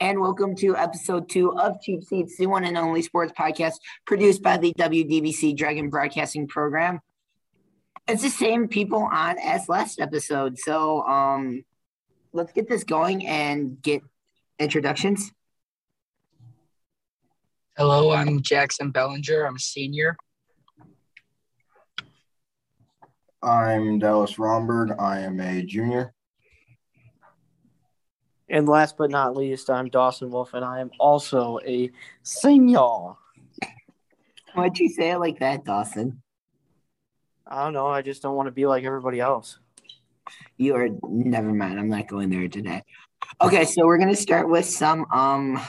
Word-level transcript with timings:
and 0.00 0.20
welcome 0.20 0.54
to 0.54 0.76
episode 0.76 1.28
two 1.28 1.58
of 1.58 1.80
Cheap 1.80 2.04
Seats, 2.04 2.36
the 2.36 2.46
one 2.46 2.64
and 2.64 2.76
only 2.76 3.02
sports 3.02 3.32
podcast 3.32 3.74
produced 4.06 4.42
by 4.42 4.56
the 4.56 4.72
WDBC 4.74 5.56
Dragon 5.56 5.90
Broadcasting 5.90 6.46
Program. 6.46 7.00
It's 8.06 8.22
the 8.22 8.30
same 8.30 8.68
people 8.68 9.08
on 9.12 9.36
as 9.38 9.68
last 9.68 10.00
episode, 10.00 10.58
so 10.58 11.02
um, 11.02 11.64
let's 12.32 12.52
get 12.52 12.68
this 12.68 12.84
going 12.84 13.26
and 13.26 13.80
get 13.82 14.02
introductions. 14.58 15.32
Hello, 17.76 18.12
I'm 18.12 18.40
Jackson 18.42 18.90
Bellinger. 18.90 19.44
I'm 19.46 19.56
a 19.56 19.60
senior. 19.60 20.16
I'm 23.42 23.98
Dallas 23.98 24.38
Romberg. 24.38 24.92
I 24.98 25.20
am 25.20 25.40
a 25.40 25.62
junior. 25.62 26.12
And 28.50 28.66
last 28.66 28.96
but 28.96 29.10
not 29.10 29.36
least, 29.36 29.68
I'm 29.68 29.88
Dawson 29.88 30.30
Wolf, 30.30 30.54
and 30.54 30.64
I 30.64 30.80
am 30.80 30.90
also 30.98 31.58
a 31.66 31.90
senior. 32.22 33.12
Why'd 34.54 34.78
you 34.78 34.88
say 34.88 35.10
it 35.10 35.18
like 35.18 35.40
that, 35.40 35.64
Dawson? 35.64 36.22
I 37.46 37.64
don't 37.64 37.74
know. 37.74 37.86
I 37.88 38.02
just 38.02 38.22
don't 38.22 38.36
want 38.36 38.46
to 38.46 38.52
be 38.52 38.66
like 38.66 38.84
everybody 38.84 39.20
else. 39.20 39.58
You 40.56 40.74
are 40.76 40.88
never 41.08 41.52
mind. 41.52 41.78
I'm 41.78 41.88
not 41.88 42.08
going 42.08 42.30
there 42.30 42.48
today. 42.48 42.82
Okay, 43.40 43.64
so 43.64 43.86
we're 43.86 43.98
gonna 43.98 44.16
start 44.16 44.48
with 44.48 44.64
some 44.64 45.06
um 45.12 45.60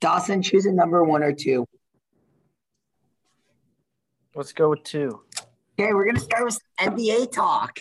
Dawson, 0.00 0.42
choose 0.42 0.66
a 0.66 0.72
number 0.72 1.02
one 1.02 1.22
or 1.22 1.32
two. 1.32 1.66
Let's 4.34 4.52
go 4.52 4.70
with 4.70 4.82
two. 4.82 5.22
Okay, 5.78 5.92
we're 5.92 6.06
gonna 6.06 6.20
start 6.20 6.44
with 6.44 6.58
NBA 6.78 7.32
talk. 7.32 7.78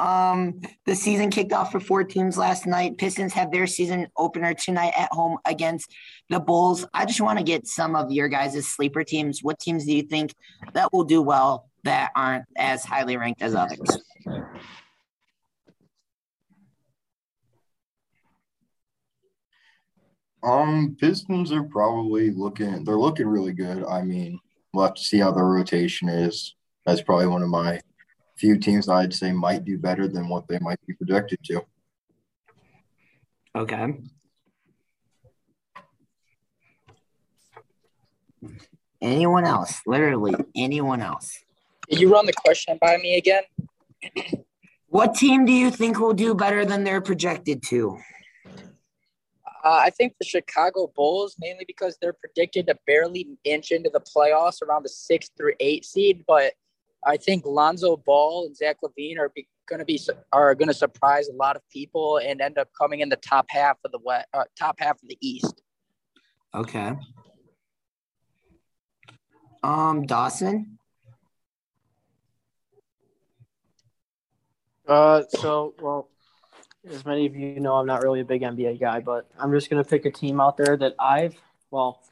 Um, 0.00 0.62
the 0.86 0.94
season 0.94 1.28
kicked 1.28 1.52
off 1.52 1.70
for 1.70 1.78
four 1.78 2.04
teams 2.04 2.38
last 2.38 2.66
night. 2.66 2.96
Pistons 2.96 3.34
have 3.34 3.52
their 3.52 3.66
season 3.66 4.06
opener 4.16 4.54
tonight 4.54 4.94
at 4.96 5.12
home 5.12 5.36
against 5.44 5.92
the 6.30 6.40
Bulls. 6.40 6.86
I 6.94 7.04
just 7.04 7.20
want 7.20 7.38
to 7.38 7.44
get 7.44 7.66
some 7.66 7.94
of 7.94 8.10
your 8.10 8.28
guys' 8.28 8.66
sleeper 8.66 9.04
teams. 9.04 9.42
What 9.42 9.58
teams 9.58 9.84
do 9.84 9.94
you 9.94 10.02
think 10.02 10.34
that 10.72 10.90
will 10.94 11.04
do 11.04 11.20
well 11.20 11.68
that 11.84 12.12
aren't 12.16 12.46
as 12.56 12.82
highly 12.82 13.18
ranked 13.18 13.42
as 13.42 13.54
others? 13.54 13.98
Um, 20.42 20.96
Pistons 20.98 21.52
are 21.52 21.64
probably 21.64 22.30
looking. 22.30 22.84
They're 22.84 22.96
looking 22.96 23.28
really 23.28 23.52
good. 23.52 23.84
I 23.84 24.00
mean, 24.00 24.40
we'll 24.72 24.86
have 24.86 24.94
to 24.94 25.04
see 25.04 25.18
how 25.18 25.32
their 25.32 25.44
rotation 25.44 26.08
is. 26.08 26.54
That's 26.86 27.02
probably 27.02 27.26
one 27.26 27.42
of 27.42 27.50
my 27.50 27.80
few 28.40 28.58
teams 28.58 28.88
I'd 28.88 29.12
say 29.12 29.32
might 29.32 29.64
do 29.64 29.76
better 29.76 30.08
than 30.08 30.28
what 30.28 30.48
they 30.48 30.58
might 30.60 30.78
be 30.86 30.94
projected 30.94 31.38
to. 31.44 31.62
Okay. 33.54 34.00
Anyone 39.02 39.44
else? 39.44 39.80
Literally 39.86 40.34
anyone 40.56 41.02
else. 41.02 41.38
Did 41.88 42.00
you 42.00 42.12
run 42.12 42.24
the 42.24 42.32
question 42.32 42.78
by 42.80 42.96
me 42.96 43.16
again? 43.16 43.42
What 44.88 45.14
team 45.14 45.44
do 45.44 45.52
you 45.52 45.70
think 45.70 45.98
will 46.00 46.14
do 46.14 46.34
better 46.34 46.64
than 46.64 46.84
they're 46.84 47.00
projected 47.00 47.62
to? 47.64 47.98
Uh, 49.62 49.80
I 49.86 49.90
think 49.90 50.14
the 50.18 50.24
Chicago 50.24 50.90
Bulls, 50.96 51.36
mainly 51.38 51.64
because 51.66 51.98
they're 52.00 52.14
predicted 52.14 52.66
to 52.68 52.76
barely 52.86 53.28
inch 53.44 53.72
into 53.72 53.90
the 53.90 54.00
playoffs 54.00 54.62
around 54.62 54.84
the 54.84 54.88
six 54.88 55.30
through 55.36 55.52
eight 55.60 55.84
seed. 55.84 56.24
But 56.26 56.54
I 57.04 57.16
think 57.16 57.44
Lonzo 57.46 57.96
Ball 57.96 58.46
and 58.46 58.56
Zach 58.56 58.78
LaVine 58.82 59.18
are 59.18 59.30
going 59.68 59.78
to 59.78 59.84
be 59.84 60.00
are 60.32 60.54
going 60.54 60.68
to 60.68 60.74
surprise 60.74 61.28
a 61.28 61.32
lot 61.32 61.56
of 61.56 61.62
people 61.70 62.18
and 62.18 62.40
end 62.40 62.58
up 62.58 62.68
coming 62.78 63.00
in 63.00 63.08
the 63.08 63.16
top 63.16 63.46
half 63.48 63.78
of 63.84 63.92
the 63.92 63.98
west, 64.04 64.26
uh, 64.34 64.44
top 64.58 64.76
half 64.78 65.02
of 65.02 65.08
the 65.08 65.16
East. 65.20 65.62
Okay. 66.54 66.92
Um, 69.62 70.06
Dawson. 70.06 70.78
Uh, 74.86 75.22
so 75.28 75.74
well, 75.80 76.08
as 76.88 77.04
many 77.04 77.26
of 77.26 77.36
you 77.36 77.60
know, 77.60 77.76
I'm 77.76 77.86
not 77.86 78.02
really 78.02 78.20
a 78.20 78.24
big 78.24 78.42
NBA 78.42 78.80
guy, 78.80 79.00
but 79.00 79.30
I'm 79.38 79.52
just 79.52 79.70
gonna 79.70 79.84
pick 79.84 80.04
a 80.04 80.10
team 80.10 80.40
out 80.40 80.56
there 80.56 80.76
that 80.76 80.94
I've 80.98 81.36
well, 81.70 82.02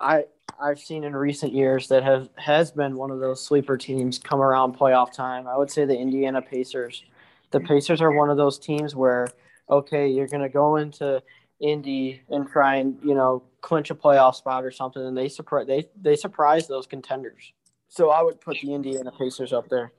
I 0.00 0.24
I've 0.62 0.78
seen 0.78 1.04
in 1.04 1.16
recent 1.16 1.52
years 1.52 1.88
that 1.88 2.02
have 2.02 2.28
has 2.36 2.70
been 2.70 2.96
one 2.96 3.10
of 3.10 3.20
those 3.20 3.44
sleeper 3.44 3.76
teams 3.76 4.18
come 4.18 4.40
around 4.40 4.76
playoff 4.76 5.12
time. 5.12 5.46
I 5.46 5.56
would 5.56 5.70
say 5.70 5.84
the 5.84 5.96
Indiana 5.96 6.42
Pacers. 6.42 7.04
The 7.50 7.60
Pacers 7.60 8.00
are 8.00 8.12
one 8.12 8.30
of 8.30 8.36
those 8.36 8.58
teams 8.58 8.94
where 8.94 9.28
okay, 9.68 10.08
you're 10.08 10.26
gonna 10.26 10.48
go 10.48 10.76
into 10.76 11.22
Indy 11.60 12.22
and 12.28 12.48
try 12.48 12.76
and 12.76 12.98
you 13.02 13.14
know 13.14 13.42
clinch 13.60 13.90
a 13.90 13.94
playoff 13.94 14.34
spot 14.34 14.64
or 14.64 14.70
something, 14.70 15.02
and 15.02 15.16
they 15.16 15.28
surprise 15.28 15.66
they 15.66 15.88
they 16.00 16.16
surprise 16.16 16.66
those 16.66 16.86
contenders. 16.86 17.52
So 17.88 18.10
I 18.10 18.22
would 18.22 18.40
put 18.40 18.58
the 18.60 18.74
Indiana 18.74 19.12
Pacers 19.18 19.52
up 19.52 19.68
there. 19.68 19.92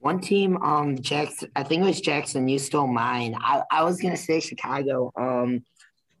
One 0.00 0.20
team, 0.20 0.56
um, 0.62 0.98
Jackson. 0.98 1.50
I 1.56 1.62
think 1.62 1.82
it 1.82 1.86
was 1.86 2.00
Jackson. 2.00 2.48
You 2.48 2.58
stole 2.58 2.86
mine. 2.86 3.34
I, 3.38 3.62
I 3.70 3.84
was 3.84 4.00
gonna 4.00 4.16
say 4.16 4.40
Chicago. 4.40 5.12
Um, 5.16 5.64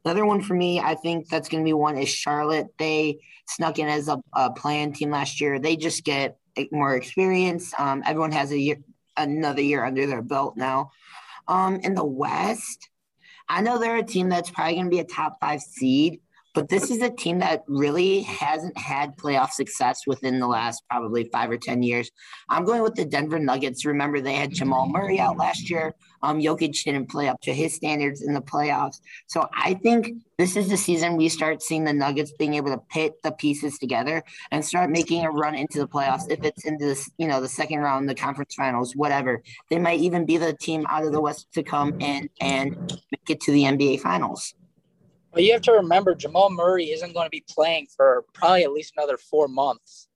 another 0.04 0.24
one 0.24 0.42
for 0.42 0.54
me. 0.54 0.80
I 0.80 0.94
think 0.94 1.28
that's 1.28 1.48
gonna 1.48 1.64
be 1.64 1.72
one 1.72 1.98
is 1.98 2.08
Charlotte. 2.08 2.68
They 2.78 3.18
snuck 3.46 3.78
in 3.78 3.88
as 3.88 4.08
a, 4.08 4.18
a 4.32 4.52
playing 4.52 4.92
team 4.92 5.10
last 5.10 5.40
year. 5.40 5.58
They 5.58 5.76
just 5.76 6.04
get 6.04 6.38
more 6.72 6.96
experience. 6.96 7.72
Um, 7.78 8.02
everyone 8.06 8.32
has 8.32 8.50
a 8.50 8.58
year, 8.58 8.78
another 9.16 9.62
year 9.62 9.84
under 9.84 10.06
their 10.06 10.22
belt 10.22 10.56
now. 10.56 10.90
Um, 11.46 11.76
in 11.76 11.94
the 11.94 12.04
West, 12.04 12.88
I 13.48 13.62
know 13.62 13.78
they're 13.78 13.96
a 13.96 14.02
team 14.02 14.28
that's 14.28 14.50
probably 14.50 14.76
gonna 14.76 14.90
be 14.90 15.00
a 15.00 15.04
top 15.04 15.38
five 15.40 15.60
seed. 15.60 16.20
But 16.58 16.70
this 16.70 16.90
is 16.90 17.02
a 17.02 17.10
team 17.10 17.38
that 17.38 17.62
really 17.68 18.22
hasn't 18.22 18.76
had 18.76 19.16
playoff 19.16 19.52
success 19.52 20.00
within 20.08 20.40
the 20.40 20.48
last 20.48 20.82
probably 20.90 21.30
five 21.32 21.52
or 21.52 21.56
10 21.56 21.84
years. 21.84 22.10
I'm 22.48 22.64
going 22.64 22.82
with 22.82 22.96
the 22.96 23.04
Denver 23.04 23.38
Nuggets. 23.38 23.84
Remember, 23.84 24.20
they 24.20 24.34
had 24.34 24.50
Jamal 24.50 24.88
Murray 24.88 25.20
out 25.20 25.36
last 25.36 25.70
year. 25.70 25.94
Um, 26.20 26.40
Jokic 26.40 26.82
didn't 26.82 27.10
play 27.10 27.28
up 27.28 27.40
to 27.42 27.54
his 27.54 27.76
standards 27.76 28.22
in 28.22 28.34
the 28.34 28.40
playoffs. 28.40 29.00
So 29.28 29.48
I 29.54 29.74
think 29.74 30.14
this 30.36 30.56
is 30.56 30.68
the 30.68 30.76
season 30.76 31.16
we 31.16 31.28
start 31.28 31.62
seeing 31.62 31.84
the 31.84 31.92
Nuggets 31.92 32.32
being 32.32 32.54
able 32.54 32.70
to 32.70 32.82
pit 32.90 33.14
the 33.22 33.30
pieces 33.30 33.78
together 33.78 34.24
and 34.50 34.64
start 34.64 34.90
making 34.90 35.24
a 35.24 35.30
run 35.30 35.54
into 35.54 35.78
the 35.78 35.86
playoffs. 35.86 36.28
If 36.28 36.42
it's 36.42 36.64
into 36.64 36.86
this, 36.86 37.08
you 37.18 37.28
know, 37.28 37.40
the 37.40 37.48
second 37.48 37.78
round, 37.78 38.08
the 38.08 38.16
conference 38.16 38.56
finals, 38.56 38.96
whatever, 38.96 39.44
they 39.70 39.78
might 39.78 40.00
even 40.00 40.26
be 40.26 40.38
the 40.38 40.54
team 40.54 40.84
out 40.88 41.04
of 41.04 41.12
the 41.12 41.20
West 41.20 41.46
to 41.52 41.62
come 41.62 42.00
in 42.00 42.28
and 42.40 43.00
make 43.12 43.30
it 43.30 43.40
to 43.42 43.52
the 43.52 43.62
NBA 43.62 44.00
finals. 44.00 44.54
Well, 45.38 45.46
you 45.46 45.52
have 45.52 45.62
to 45.62 45.72
remember 45.74 46.16
Jamal 46.16 46.50
Murray 46.50 46.86
isn't 46.86 47.14
going 47.14 47.26
to 47.26 47.30
be 47.30 47.44
playing 47.48 47.86
for 47.96 48.24
probably 48.34 48.64
at 48.64 48.72
least 48.72 48.94
another 48.96 49.16
four 49.16 49.46
months. 49.46 50.08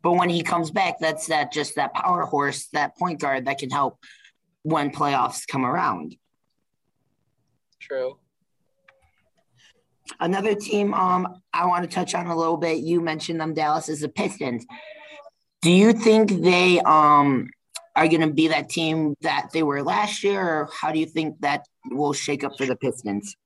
But 0.00 0.12
when 0.12 0.28
he 0.28 0.44
comes 0.44 0.70
back, 0.70 1.00
that's 1.00 1.26
that 1.26 1.50
just 1.50 1.74
that 1.74 1.92
power 1.92 2.22
horse, 2.22 2.68
that 2.68 2.96
point 2.96 3.18
guard 3.18 3.46
that 3.46 3.58
can 3.58 3.68
help 3.68 3.98
when 4.62 4.92
playoffs 4.92 5.44
come 5.44 5.66
around. 5.66 6.14
True. 7.80 8.20
Another 10.20 10.54
team 10.54 10.94
um 10.94 11.42
I 11.52 11.66
want 11.66 11.82
to 11.82 11.92
touch 11.92 12.14
on 12.14 12.28
a 12.28 12.36
little 12.36 12.58
bit. 12.58 12.78
You 12.78 13.00
mentioned 13.00 13.40
them, 13.40 13.54
Dallas, 13.54 13.88
is 13.88 14.02
the 14.02 14.08
Pistons. 14.08 14.64
Do 15.62 15.72
you 15.72 15.92
think 15.92 16.30
they 16.30 16.78
um 16.78 17.50
are 17.96 18.06
going 18.06 18.20
to 18.20 18.32
be 18.32 18.46
that 18.48 18.68
team 18.68 19.16
that 19.22 19.48
they 19.52 19.64
were 19.64 19.82
last 19.82 20.22
year, 20.22 20.40
or 20.40 20.68
how 20.80 20.92
do 20.92 21.00
you 21.00 21.06
think 21.06 21.40
that 21.40 21.66
will 21.90 22.12
shake 22.12 22.44
up 22.44 22.52
for 22.56 22.66
the 22.66 22.76
Pistons? 22.76 23.36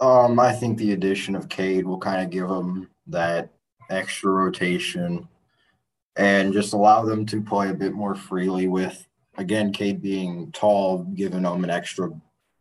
Um, 0.00 0.38
I 0.38 0.52
think 0.52 0.78
the 0.78 0.92
addition 0.92 1.34
of 1.34 1.48
Cade 1.48 1.84
will 1.84 1.98
kind 1.98 2.22
of 2.22 2.30
give 2.30 2.48
them 2.48 2.88
that 3.08 3.50
extra 3.90 4.30
rotation 4.30 5.28
and 6.16 6.52
just 6.52 6.72
allow 6.72 7.04
them 7.04 7.26
to 7.26 7.42
play 7.42 7.70
a 7.70 7.74
bit 7.74 7.92
more 7.92 8.14
freely 8.14 8.68
with 8.68 9.06
again 9.38 9.72
Cade 9.72 10.00
being 10.00 10.52
tall, 10.52 11.04
giving 11.14 11.42
them 11.42 11.64
an 11.64 11.70
extra 11.70 12.10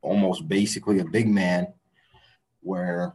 almost 0.01 0.47
basically 0.47 0.99
a 0.99 1.05
big 1.05 1.27
man 1.27 1.67
where 2.61 3.13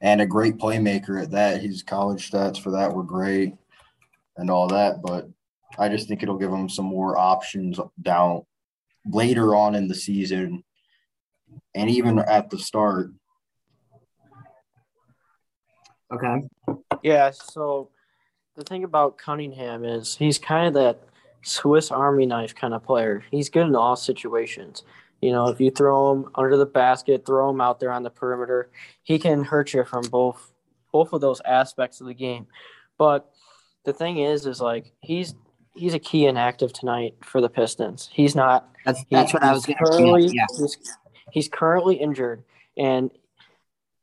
and 0.00 0.20
a 0.20 0.26
great 0.26 0.56
playmaker 0.56 1.22
at 1.22 1.30
that. 1.30 1.60
His 1.60 1.82
college 1.82 2.30
stats 2.30 2.60
for 2.60 2.70
that 2.72 2.92
were 2.92 3.02
great 3.02 3.54
and 4.36 4.50
all 4.50 4.68
that, 4.68 5.02
but 5.02 5.28
I 5.78 5.88
just 5.88 6.08
think 6.08 6.22
it'll 6.22 6.38
give 6.38 6.50
them 6.50 6.68
some 6.68 6.86
more 6.86 7.16
options 7.16 7.78
down 8.02 8.44
later 9.08 9.54
on 9.54 9.74
in 9.74 9.88
the 9.88 9.94
season 9.94 10.64
and 11.74 11.90
even 11.90 12.18
at 12.18 12.50
the 12.50 12.58
start 12.58 13.10
Okay. 16.12 16.42
Yeah. 17.02 17.30
So 17.30 17.90
the 18.56 18.64
thing 18.64 18.84
about 18.84 19.18
Cunningham 19.18 19.84
is 19.84 20.16
he's 20.16 20.38
kind 20.38 20.68
of 20.68 20.74
that 20.74 21.02
Swiss 21.42 21.90
Army 21.90 22.26
knife 22.26 22.54
kind 22.54 22.74
of 22.74 22.82
player. 22.82 23.24
He's 23.30 23.48
good 23.48 23.66
in 23.66 23.76
all 23.76 23.96
situations. 23.96 24.82
You 25.20 25.32
know, 25.32 25.48
if 25.48 25.60
you 25.60 25.70
throw 25.70 26.12
him 26.12 26.30
under 26.34 26.56
the 26.56 26.66
basket, 26.66 27.24
throw 27.24 27.50
him 27.50 27.60
out 27.60 27.80
there 27.80 27.90
on 27.90 28.02
the 28.02 28.10
perimeter, 28.10 28.70
he 29.02 29.18
can 29.18 29.44
hurt 29.44 29.72
you 29.72 29.84
from 29.84 30.02
both 30.04 30.52
both 30.92 31.12
of 31.12 31.20
those 31.20 31.40
aspects 31.44 32.00
of 32.00 32.06
the 32.06 32.14
game. 32.14 32.46
But 32.98 33.30
the 33.84 33.92
thing 33.92 34.18
is, 34.18 34.46
is 34.46 34.60
like 34.60 34.92
he's 35.00 35.34
he's 35.74 35.94
a 35.94 35.98
key 35.98 36.26
inactive 36.26 36.72
tonight 36.72 37.14
for 37.22 37.40
the 37.40 37.48
Pistons. 37.48 38.10
He's 38.12 38.34
not. 38.34 38.68
That's 38.84 39.04
that's 39.10 39.30
he, 39.30 39.36
what 39.36 39.42
I 39.42 39.52
was 39.52 39.66
going 39.66 39.78
to 39.78 39.92
say. 39.92 40.34
Yeah. 40.34 40.46
He's, 40.58 40.78
he's 41.32 41.48
currently 41.48 41.96
injured, 41.96 42.42
and 42.76 43.10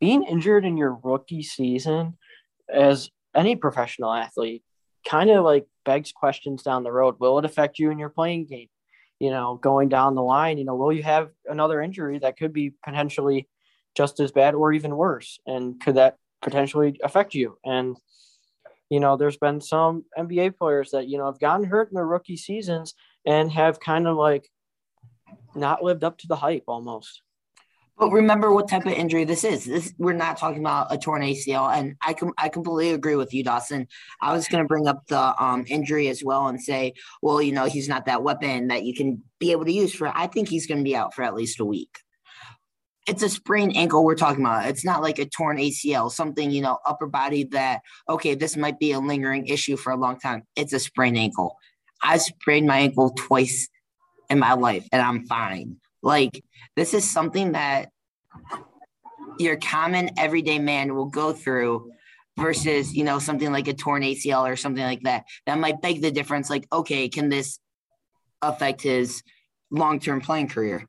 being 0.03 0.23
injured 0.23 0.65
in 0.65 0.75
your 0.75 0.99
rookie 1.01 1.41
season, 1.41 2.17
as 2.67 3.09
any 3.33 3.55
professional 3.55 4.11
athlete, 4.11 4.61
kind 5.07 5.29
of 5.29 5.45
like 5.45 5.65
begs 5.85 6.11
questions 6.11 6.61
down 6.61 6.83
the 6.83 6.91
road. 6.91 7.15
Will 7.21 7.39
it 7.39 7.45
affect 7.45 7.79
you 7.79 7.89
in 7.89 7.97
your 7.97 8.09
playing 8.09 8.45
game? 8.47 8.67
You 9.21 9.29
know, 9.29 9.55
going 9.55 9.87
down 9.87 10.15
the 10.15 10.21
line, 10.21 10.57
you 10.57 10.65
know, 10.65 10.75
will 10.75 10.91
you 10.91 11.03
have 11.03 11.29
another 11.45 11.81
injury 11.81 12.19
that 12.19 12.35
could 12.35 12.51
be 12.51 12.73
potentially 12.83 13.47
just 13.95 14.19
as 14.19 14.33
bad 14.33 14.55
or 14.55 14.73
even 14.73 14.97
worse? 14.97 15.39
And 15.45 15.79
could 15.79 15.95
that 15.95 16.17
potentially 16.41 16.99
affect 17.01 17.33
you? 17.33 17.57
And 17.63 17.95
you 18.89 18.99
know, 18.99 19.15
there's 19.15 19.37
been 19.37 19.61
some 19.61 20.03
NBA 20.19 20.57
players 20.57 20.91
that, 20.91 21.07
you 21.07 21.17
know, 21.17 21.27
have 21.27 21.39
gotten 21.39 21.65
hurt 21.65 21.91
in 21.91 21.95
their 21.95 22.05
rookie 22.05 22.35
seasons 22.35 22.93
and 23.25 23.49
have 23.53 23.79
kind 23.79 24.05
of 24.05 24.17
like 24.17 24.49
not 25.55 25.81
lived 25.81 26.03
up 26.03 26.17
to 26.17 26.27
the 26.27 26.35
hype 26.35 26.65
almost. 26.67 27.21
But 27.97 28.11
remember 28.11 28.51
what 28.51 28.67
type 28.67 28.85
of 28.85 28.93
injury 28.93 29.23
this 29.23 29.43
is. 29.43 29.65
This 29.65 29.93
we're 29.99 30.13
not 30.13 30.37
talking 30.37 30.59
about 30.59 30.91
a 30.91 30.97
torn 30.97 31.21
ACL, 31.21 31.71
and 31.71 31.95
I 32.01 32.13
can 32.13 32.31
I 32.37 32.49
completely 32.49 32.93
agree 32.93 33.15
with 33.15 33.33
you, 33.33 33.43
Dawson. 33.43 33.87
I 34.19 34.33
was 34.33 34.47
going 34.47 34.63
to 34.63 34.67
bring 34.67 34.87
up 34.87 35.05
the 35.07 35.43
um, 35.43 35.65
injury 35.67 36.07
as 36.07 36.23
well 36.23 36.47
and 36.47 36.59
say, 36.61 36.93
well, 37.21 37.41
you 37.41 37.51
know, 37.51 37.65
he's 37.65 37.87
not 37.87 38.05
that 38.07 38.23
weapon 38.23 38.67
that 38.67 38.83
you 38.83 38.95
can 38.95 39.23
be 39.39 39.51
able 39.51 39.65
to 39.65 39.71
use 39.71 39.93
for. 39.93 40.07
I 40.07 40.27
think 40.27 40.49
he's 40.49 40.65
going 40.65 40.79
to 40.79 40.83
be 40.83 40.95
out 40.95 41.13
for 41.13 41.23
at 41.23 41.35
least 41.35 41.59
a 41.59 41.65
week 41.65 41.99
it's 43.07 43.23
a 43.23 43.29
sprained 43.29 43.75
ankle 43.75 44.03
we're 44.03 44.15
talking 44.15 44.43
about. 44.43 44.67
It's 44.67 44.85
not 44.85 45.01
like 45.01 45.19
a 45.19 45.25
torn 45.25 45.57
ACL, 45.57 46.11
something, 46.11 46.51
you 46.51 46.61
know, 46.61 46.79
upper 46.85 47.07
body 47.07 47.43
that, 47.45 47.81
okay, 48.07 48.35
this 48.35 48.55
might 48.55 48.79
be 48.79 48.91
a 48.93 48.99
lingering 48.99 49.47
issue 49.47 49.75
for 49.75 49.91
a 49.91 49.97
long 49.97 50.19
time. 50.19 50.43
It's 50.55 50.73
a 50.73 50.79
sprained 50.79 51.17
ankle. 51.17 51.57
I 52.01 52.17
sprained 52.17 52.67
my 52.67 52.79
ankle 52.79 53.11
twice 53.11 53.69
in 54.29 54.39
my 54.39 54.53
life 54.53 54.87
and 54.91 55.01
I'm 55.01 55.25
fine. 55.25 55.77
Like, 56.03 56.43
this 56.75 56.93
is 56.93 57.09
something 57.09 57.53
that 57.53 57.89
your 59.39 59.55
common 59.55 60.11
everyday 60.17 60.59
man 60.59 60.93
will 60.95 61.05
go 61.05 61.33
through 61.33 61.91
versus, 62.37 62.93
you 62.93 63.03
know, 63.03 63.19
something 63.19 63.51
like 63.51 63.67
a 63.67 63.73
torn 63.73 64.03
ACL 64.03 64.47
or 64.47 64.55
something 64.55 64.83
like 64.83 65.03
that. 65.03 65.23
That 65.45 65.57
might 65.57 65.81
beg 65.81 66.01
the 66.01 66.11
difference. 66.11 66.49
Like, 66.49 66.67
okay, 66.71 67.07
can 67.07 67.29
this 67.29 67.57
affect 68.41 68.81
his 68.81 69.23
long 69.71 69.99
term 69.99 70.19
playing 70.21 70.49
career? 70.49 70.85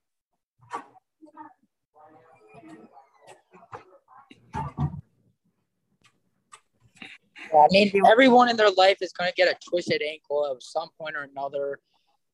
I 7.55 7.69
mean, 7.70 7.93
everyone 8.10 8.49
in 8.49 8.56
their 8.56 8.70
life 8.70 8.99
is 9.00 9.12
going 9.12 9.31
to 9.31 9.34
get 9.37 9.49
a 9.49 9.56
twisted 9.70 10.02
ankle 10.02 10.50
at 10.50 10.60
some 10.60 10.88
point 11.00 11.14
or 11.14 11.22
another, 11.22 11.78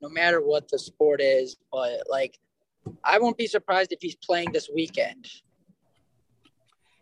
no 0.01 0.09
matter 0.09 0.41
what 0.41 0.69
the 0.71 0.79
sport 0.79 1.21
is. 1.21 1.57
But 1.71 2.05
like, 2.09 2.39
I 3.05 3.19
won't 3.19 3.37
be 3.37 3.47
surprised 3.47 3.93
if 3.93 3.99
he's 4.01 4.17
playing 4.17 4.53
this 4.53 4.69
weekend. 4.75 5.27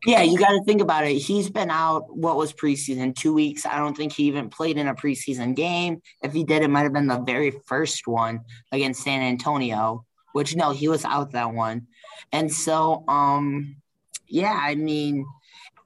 Yeah, 0.06 0.22
you 0.22 0.38
got 0.38 0.50
to 0.50 0.62
think 0.64 0.80
about 0.80 1.06
it. 1.06 1.14
He's 1.14 1.50
been 1.50 1.70
out. 1.70 2.16
What 2.16 2.36
was 2.36 2.52
preseason? 2.52 3.14
Two 3.16 3.34
weeks. 3.34 3.66
I 3.66 3.78
don't 3.78 3.96
think 3.96 4.12
he 4.12 4.24
even 4.24 4.48
played 4.48 4.78
in 4.78 4.86
a 4.86 4.94
preseason 4.94 5.56
game. 5.56 6.00
If 6.22 6.32
he 6.32 6.44
did, 6.44 6.62
it 6.62 6.70
might 6.70 6.84
have 6.84 6.92
been 6.92 7.08
the 7.08 7.20
very 7.20 7.50
first 7.66 8.06
one 8.06 8.40
against 8.70 9.02
San 9.02 9.22
Antonio. 9.22 10.04
Which 10.32 10.54
no, 10.54 10.70
he 10.70 10.88
was 10.88 11.04
out 11.04 11.32
that 11.32 11.52
one. 11.52 11.88
And 12.32 12.52
so, 12.52 13.04
um, 13.08 13.76
yeah, 14.28 14.56
I 14.56 14.76
mean 14.76 15.26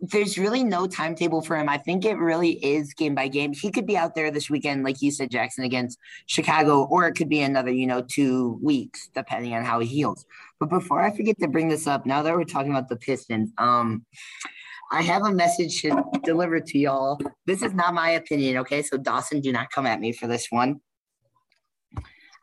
there's 0.02 0.36
really 0.36 0.64
no 0.64 0.88
timetable 0.88 1.42
for 1.42 1.56
him. 1.56 1.68
I 1.68 1.78
think 1.78 2.04
it 2.04 2.18
really 2.18 2.52
is 2.64 2.92
game 2.92 3.14
by 3.14 3.28
game. 3.28 3.52
He 3.52 3.70
could 3.70 3.86
be 3.86 3.96
out 3.96 4.16
there 4.16 4.32
this 4.32 4.50
weekend, 4.50 4.82
like 4.82 5.00
you 5.00 5.12
said, 5.12 5.30
Jackson, 5.30 5.62
against 5.62 5.96
Chicago, 6.26 6.84
or 6.86 7.06
it 7.06 7.14
could 7.14 7.28
be 7.28 7.40
another, 7.40 7.70
you 7.70 7.86
know, 7.86 8.02
two 8.02 8.58
weeks, 8.60 9.08
depending 9.14 9.54
on 9.54 9.64
how 9.64 9.78
he 9.78 9.86
heals. 9.86 10.26
But 10.58 10.70
before 10.70 11.00
I 11.00 11.16
forget 11.16 11.38
to 11.38 11.46
bring 11.46 11.68
this 11.68 11.86
up, 11.86 12.04
now 12.04 12.20
that 12.22 12.34
we're 12.34 12.42
talking 12.42 12.72
about 12.72 12.88
the 12.88 12.96
Pistons, 12.96 13.52
um, 13.58 14.04
I 14.90 15.02
have 15.02 15.22
a 15.22 15.30
message 15.30 15.80
to 15.82 16.02
deliver 16.24 16.58
to 16.58 16.78
y'all. 16.78 17.20
This 17.46 17.62
is 17.62 17.72
not 17.72 17.94
my 17.94 18.10
opinion, 18.10 18.58
okay? 18.58 18.82
So 18.82 18.98
Dawson, 18.98 19.40
do 19.40 19.52
not 19.52 19.70
come 19.70 19.86
at 19.86 20.00
me 20.00 20.10
for 20.10 20.26
this 20.26 20.48
one. 20.50 20.80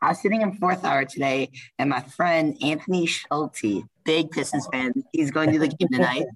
I 0.02 0.08
was 0.08 0.22
sitting 0.22 0.40
in 0.40 0.54
fourth 0.54 0.82
hour 0.82 1.04
today, 1.04 1.50
and 1.78 1.90
my 1.90 2.00
friend 2.00 2.56
Anthony 2.62 3.04
Schulte, 3.04 3.84
big 4.04 4.30
Pistons 4.30 4.66
fan, 4.72 4.94
he's 5.12 5.30
going 5.30 5.52
to 5.52 5.58
the 5.58 5.68
game 5.68 5.88
tonight. 5.92 6.24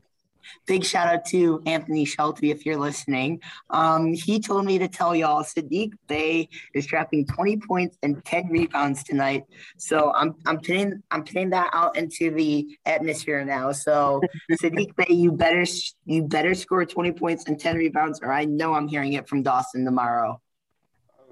Big 0.66 0.84
shout 0.84 1.08
out 1.08 1.24
to 1.26 1.62
Anthony 1.66 2.04
Shelby 2.04 2.50
if 2.50 2.64
you're 2.64 2.76
listening. 2.76 3.40
Um, 3.70 4.12
he 4.12 4.40
told 4.40 4.64
me 4.64 4.78
to 4.78 4.88
tell 4.88 5.14
y'all 5.14 5.42
Saddiq 5.42 5.92
Bey 6.06 6.48
is 6.74 6.86
dropping 6.86 7.26
20 7.26 7.58
points 7.58 7.98
and 8.02 8.24
10 8.24 8.48
rebounds 8.48 9.02
tonight. 9.04 9.44
So 9.76 10.12
I'm 10.14 10.34
I'm 10.46 10.58
putting 10.58 11.02
I'm 11.10 11.24
putting 11.24 11.50
that 11.50 11.70
out 11.72 11.96
into 11.96 12.30
the 12.30 12.78
atmosphere 12.86 13.44
now. 13.44 13.72
So 13.72 14.20
Saddiq 14.52 14.94
Bey, 14.96 15.14
you 15.14 15.32
better 15.32 15.64
you 16.04 16.22
better 16.22 16.54
score 16.54 16.84
20 16.84 17.12
points 17.12 17.44
and 17.46 17.58
10 17.58 17.76
rebounds, 17.76 18.20
or 18.22 18.32
I 18.32 18.44
know 18.44 18.74
I'm 18.74 18.88
hearing 18.88 19.14
it 19.14 19.28
from 19.28 19.42
Dawson 19.42 19.84
tomorrow. 19.84 20.40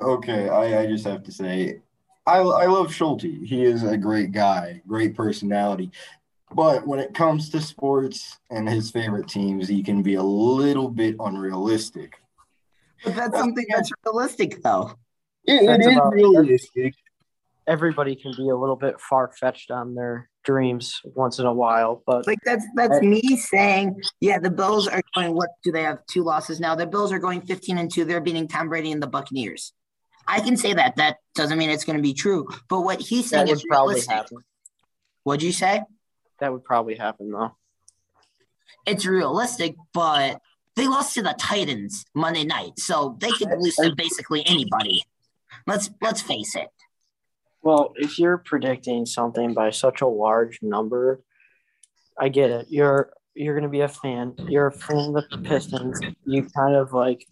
Okay, 0.00 0.48
I, 0.48 0.82
I 0.82 0.86
just 0.86 1.04
have 1.06 1.22
to 1.24 1.32
say 1.32 1.80
I, 2.26 2.38
I 2.38 2.66
love 2.66 2.92
Schulte. 2.92 3.22
He 3.22 3.64
is 3.64 3.82
a 3.82 3.96
great 3.96 4.32
guy, 4.32 4.80
great 4.86 5.16
personality. 5.16 5.90
But 6.54 6.86
when 6.86 6.98
it 6.98 7.14
comes 7.14 7.48
to 7.50 7.60
sports 7.60 8.38
and 8.50 8.68
his 8.68 8.90
favorite 8.90 9.28
teams, 9.28 9.68
he 9.68 9.82
can 9.82 10.02
be 10.02 10.14
a 10.14 10.22
little 10.22 10.88
bit 10.88 11.16
unrealistic. 11.18 12.14
But 13.04 13.16
that's 13.16 13.36
something 13.36 13.66
that's 13.68 13.90
realistic, 14.04 14.62
though. 14.62 14.94
it, 15.44 15.62
it 15.62 15.80
is 15.80 15.98
realistic. 16.12 16.94
Everybody 17.66 18.16
can 18.16 18.32
be 18.36 18.48
a 18.48 18.56
little 18.56 18.76
bit 18.76 19.00
far 19.00 19.32
fetched 19.38 19.70
on 19.70 19.94
their 19.94 20.28
dreams 20.44 21.00
once 21.04 21.38
in 21.38 21.46
a 21.46 21.52
while, 21.52 22.02
but 22.04 22.26
like 22.26 22.40
that's 22.44 22.64
that's 22.74 23.00
me 23.00 23.36
saying, 23.36 24.00
yeah, 24.20 24.40
the 24.40 24.50
Bills 24.50 24.88
are 24.88 25.00
going. 25.14 25.34
What 25.34 25.50
do 25.62 25.70
they 25.70 25.84
have? 25.84 25.98
Two 26.10 26.24
losses 26.24 26.58
now. 26.58 26.74
The 26.74 26.86
Bills 26.86 27.12
are 27.12 27.20
going 27.20 27.42
fifteen 27.42 27.78
and 27.78 27.90
two. 27.92 28.04
They're 28.04 28.20
beating 28.20 28.48
Tom 28.48 28.68
Brady 28.68 28.90
and 28.90 29.00
the 29.00 29.06
Buccaneers. 29.06 29.72
I 30.26 30.40
can 30.40 30.56
say 30.56 30.74
that. 30.74 30.96
That 30.96 31.18
doesn't 31.34 31.56
mean 31.56 31.70
it's 31.70 31.84
going 31.84 31.96
to 31.96 32.02
be 32.02 32.14
true. 32.14 32.48
But 32.68 32.80
what 32.80 33.00
he's 33.00 33.30
saying 33.30 33.48
is 33.48 33.64
realistic. 33.68 34.10
Happen. 34.10 34.38
What'd 35.22 35.42
you 35.42 35.52
say? 35.52 35.82
That 36.42 36.52
would 36.52 36.64
probably 36.64 36.96
happen 36.96 37.30
though. 37.30 37.56
It's 38.84 39.06
realistic, 39.06 39.76
but 39.94 40.40
they 40.74 40.88
lost 40.88 41.14
to 41.14 41.22
the 41.22 41.34
Titans 41.38 42.04
Monday 42.14 42.44
night, 42.44 42.78
so 42.78 43.16
they 43.20 43.30
could 43.30 43.48
lose 43.58 43.76
to 43.76 43.94
basically 43.96 44.42
anybody. 44.46 45.04
Let's 45.66 45.90
let's 46.00 46.20
face 46.20 46.56
it. 46.56 46.68
Well, 47.62 47.92
if 47.96 48.18
you're 48.18 48.38
predicting 48.38 49.06
something 49.06 49.54
by 49.54 49.70
such 49.70 50.00
a 50.00 50.06
large 50.06 50.58
number, 50.62 51.22
I 52.18 52.28
get 52.28 52.50
it. 52.50 52.66
You're 52.70 53.12
you're 53.34 53.54
gonna 53.54 53.68
be 53.68 53.82
a 53.82 53.88
fan. 53.88 54.34
You're 54.48 54.66
a 54.66 54.72
fan 54.72 55.14
of 55.16 55.28
the 55.30 55.38
Pistons. 55.38 56.00
You 56.24 56.48
kind 56.56 56.74
of 56.74 56.92
like 56.92 57.24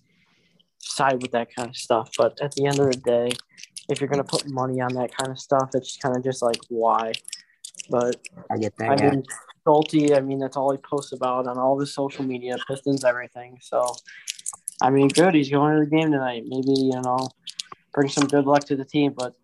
side 0.79 1.21
with 1.21 1.33
that 1.33 1.49
kind 1.55 1.71
of 1.71 1.77
stuff. 1.77 2.11
But 2.17 2.41
at 2.41 2.53
the 2.53 2.67
end 2.67 2.79
of 2.79 2.87
the 2.87 2.97
day, 2.97 3.33
if 3.89 4.01
you're 4.01 4.09
gonna 4.09 4.23
put 4.23 4.49
money 4.49 4.81
on 4.81 4.95
that 4.95 5.17
kind 5.17 5.33
of 5.33 5.39
stuff, 5.41 5.71
it's 5.75 5.97
kind 5.97 6.17
of 6.17 6.23
just 6.23 6.43
like 6.43 6.61
why. 6.69 7.13
But 7.89 8.17
I 8.51 8.59
get 8.59 8.77
that. 8.77 8.91
I 8.91 9.05
yeah. 9.05 9.11
mean, 9.11 9.25
Schulte, 9.65 10.13
I 10.13 10.21
mean, 10.21 10.39
that's 10.39 10.57
all 10.57 10.73
he 10.73 10.79
posts 10.79 11.13
about 11.13 11.47
on 11.47 11.59
all 11.59 11.75
of 11.75 11.81
his 11.81 11.95
social 11.95 12.25
media, 12.25 12.57
Pistons, 12.69 13.05
everything. 13.05 13.59
So, 13.61 13.85
I 14.83 14.91
mean, 14.91 15.09
good. 15.09 15.35
He's 15.35 15.51
going 15.51 15.75
to 15.75 15.85
the 15.85 15.91
game 15.91 16.11
tonight. 16.11 16.45
Maybe, 16.47 16.73
you 16.77 17.01
know, 17.03 17.29
bring 17.93 18.09
some 18.09 18.27
good 18.27 18.47
luck 18.47 18.65
to 18.65 18.77
the 18.77 18.85
team. 18.85 19.15
But 19.17 19.35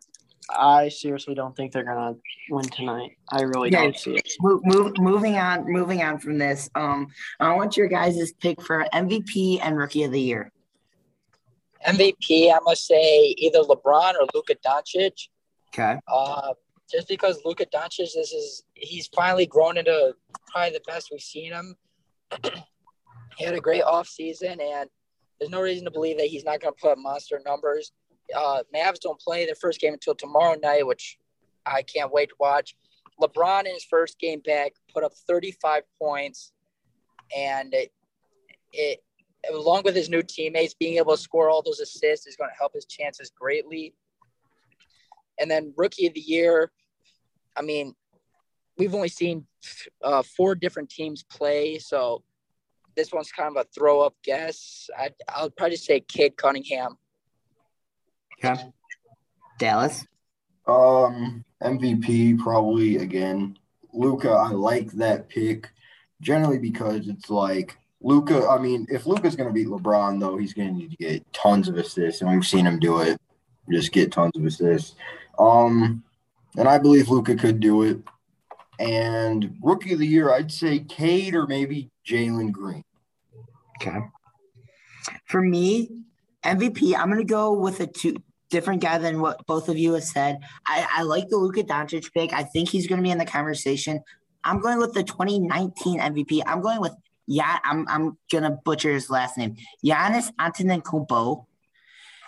I 0.51 0.89
seriously 0.89 1.35
don't 1.35 1.57
think 1.57 1.73
they're 1.73 1.85
going 1.85 2.15
to 2.15 2.21
win 2.51 2.65
tonight. 2.65 3.13
I 3.31 3.43
really 3.43 3.71
yeah, 3.71 3.83
don't 3.83 3.97
see 3.97 4.15
it. 4.15 4.29
Move, 4.41 4.65
move, 4.65 4.99
moving 4.99 5.37
on, 5.37 5.71
moving 5.71 6.03
on 6.03 6.19
from 6.19 6.39
this. 6.39 6.71
Um, 6.75 7.09
I 7.41 7.55
want 7.55 7.77
your 7.77 7.89
guys' 7.89 8.33
pick 8.41 8.63
for 8.63 8.87
MVP 8.93 9.61
and 9.63 9.77
Rookie 9.77 10.05
of 10.05 10.13
the 10.13 10.21
Year. 10.21 10.53
MVP, 11.87 12.53
I 12.53 12.59
must 12.65 12.87
say 12.87 13.35
either 13.39 13.61
LeBron 13.61 14.15
or 14.15 14.27
Luka 14.35 14.57
Doncic. 14.65 15.29
Okay. 15.73 15.99
Uh, 16.09 16.55
just 16.91 17.09
because 17.09 17.41
Luka 17.45 17.67
Doncic, 17.67 18.13
this 18.15 18.33
is 18.33 18.63
he's 18.75 19.09
finally 19.09 19.47
grown 19.47 19.77
into 19.77 20.15
probably 20.51 20.71
the 20.71 20.83
best 20.87 21.09
we've 21.11 21.21
seen 21.21 21.53
him. 21.53 21.77
he 23.37 23.45
had 23.45 23.55
a 23.55 23.61
great 23.61 23.83
off 23.83 24.09
season, 24.09 24.61
and 24.61 24.89
there's 25.39 25.51
no 25.51 25.61
reason 25.61 25.85
to 25.85 25.91
believe 25.91 26.19
that 26.19 26.27
he's 26.27 26.45
not 26.45 26.61
going 26.61 26.73
to 26.73 26.81
put 26.81 26.93
up 26.93 26.99
monster 26.99 27.41
numbers. 27.45 27.93
Uh, 28.35 28.63
Mavs 28.75 29.01
don't 29.01 29.21
play 29.21 29.47
their 29.47 29.55
first 29.55 29.81
game 29.81 29.93
until 29.93 30.15
tomorrow 30.15 30.57
night, 30.63 30.87
which 30.87 31.19
I 31.65 31.83
can't 31.83 32.13
wait 32.13 32.31
to 32.31 32.35
watch. 32.39 32.77
LeBron 33.21 33.61
in 33.61 33.75
his 33.75 33.85
first 33.85 34.19
game 34.19 34.41
back 34.45 34.73
put 34.93 35.05
up 35.05 35.13
35 35.27 35.83
points, 36.01 36.53
and 37.37 37.73
it, 37.75 37.93
it 38.73 39.03
along 39.51 39.83
with 39.85 39.95
his 39.95 40.09
new 40.09 40.23
teammates 40.23 40.75
being 40.75 40.97
able 40.97 41.17
to 41.17 41.23
score 41.23 41.49
all 41.49 41.63
those 41.63 41.81
assists 41.81 42.27
is 42.27 42.37
going 42.37 42.51
to 42.51 42.59
help 42.59 42.75
his 42.75 42.85
chances 42.87 43.31
greatly. 43.31 43.95
And 45.39 45.51
then 45.51 45.75
rookie 45.77 46.07
of 46.07 46.15
the 46.15 46.21
year, 46.21 46.71
I 47.57 47.63
mean, 47.63 47.95
we've 48.79 48.95
only 48.95 49.09
seen 49.09 49.47
uh, 50.03 50.23
four 50.23 50.55
different 50.55 50.91
teams 50.91 51.23
play, 51.23 51.79
so 51.79 52.23
this 52.95 53.13
one's 53.13 53.31
kind 53.31 53.57
of 53.57 53.65
a 53.65 53.69
throw 53.75 54.01
up 54.01 54.15
guess. 54.25 54.89
I, 54.99 55.11
I'll 55.29 55.51
probably 55.51 55.77
say 55.77 56.01
Cade 56.01 56.37
Cunningham. 56.37 56.97
Okay. 58.45 58.71
Dallas. 59.59 60.07
Um, 60.67 61.45
MVP 61.63 62.39
probably 62.39 62.97
again. 62.97 63.59
Luka, 63.93 64.31
I 64.31 64.51
like 64.51 64.93
that 64.93 65.29
pick 65.29 65.71
generally 66.21 66.59
because 66.59 67.09
it's 67.09 67.31
like 67.31 67.77
Luka. 68.01 68.49
I 68.49 68.59
mean, 68.59 68.87
if 68.91 69.07
Luka's 69.07 69.37
going 69.37 69.49
to 69.49 69.55
beat 69.55 69.69
LeBron, 69.69 70.21
though, 70.21 70.37
he's 70.37 70.53
going 70.53 70.69
to 70.69 70.75
need 70.75 70.91
to 70.91 70.97
get 70.97 71.33
tons 71.33 71.69
of 71.69 71.77
assists, 71.77 72.21
and 72.21 72.31
we've 72.31 72.47
seen 72.47 72.67
him 72.67 72.79
do 72.79 73.01
it. 73.01 73.19
Just 73.71 73.93
get 73.93 74.13
tons 74.13 74.37
of 74.37 74.45
assists. 74.45 74.97
Um, 75.39 76.03
and 76.57 76.69
I 76.69 76.79
believe 76.79 77.09
Luka 77.09 77.37
could 77.37 77.61
do 77.61 77.83
it. 77.83 77.99
And 78.79 79.57
rookie 79.63 79.93
of 79.93 79.99
the 79.99 80.07
year, 80.07 80.33
I'd 80.33 80.53
say 80.53 80.81
Cade 80.81 81.35
or 81.35 81.47
maybe 81.47 81.91
Jalen 82.07 82.53
Green. 82.53 82.85
Okay. 83.77 84.01
For 85.27 85.41
me, 85.41 85.91
MVP, 86.45 86.95
I'm 86.95 87.09
to 87.19 87.25
go 87.25 87.53
with 87.53 87.81
a 87.81 87.87
two 87.87 88.17
different 88.51 88.83
guy 88.83 88.99
than 88.99 89.21
what 89.21 89.45
both 89.47 89.69
of 89.69 89.77
you 89.77 89.95
have 89.95 90.05
said. 90.05 90.39
I, 90.67 90.87
I 90.97 91.03
like 91.03 91.29
the 91.29 91.37
Luka 91.37 91.63
Doncic 91.63 92.13
pick. 92.13 92.33
I 92.33 92.43
think 92.43 92.69
he's 92.69 92.87
to 92.99 93.03
be 93.03 93.11
in 93.11 93.19
the 93.19 93.25
conversation. 93.25 94.01
I'm 94.45 94.61
going 94.61 94.79
with 94.79 94.95
the 94.95 95.03
2019 95.03 96.01
MVP. 96.01 96.43
I'm 96.47 96.61
going 96.61 96.81
with 96.81 96.93
yeah. 97.27 97.59
I'm 97.65 97.87
I'm 97.89 98.17
gonna 98.31 98.59
butcher 98.65 98.93
his 98.93 99.11
last 99.11 99.37
name. 99.37 99.57
Giannis 99.85 100.31
Antetokounmpo. 100.39 101.47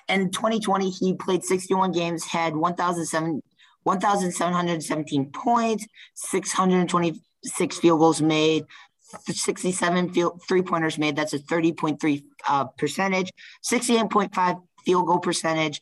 In 0.09 0.31
2020, 0.31 0.91
he 0.91 1.15
played 1.15 1.45
61 1.45 1.93
games, 1.93 2.25
had 2.25 2.57
1,007 2.57 3.43
1,717 3.85 5.31
points, 5.33 5.87
626 6.15 7.79
field 7.79 8.00
goals 8.00 8.21
made, 8.21 8.67
67 9.00 10.12
field, 10.12 10.43
three 10.47 10.62
pointers 10.62 10.99
made. 10.99 11.17
That's 11.17 11.33
a 11.33 11.38
30.3 11.38 12.23
uh, 12.47 12.65
percentage, 12.77 13.33
68.5 13.65 14.62
field 14.85 15.07
goal 15.07 15.19
percentage, 15.21 15.81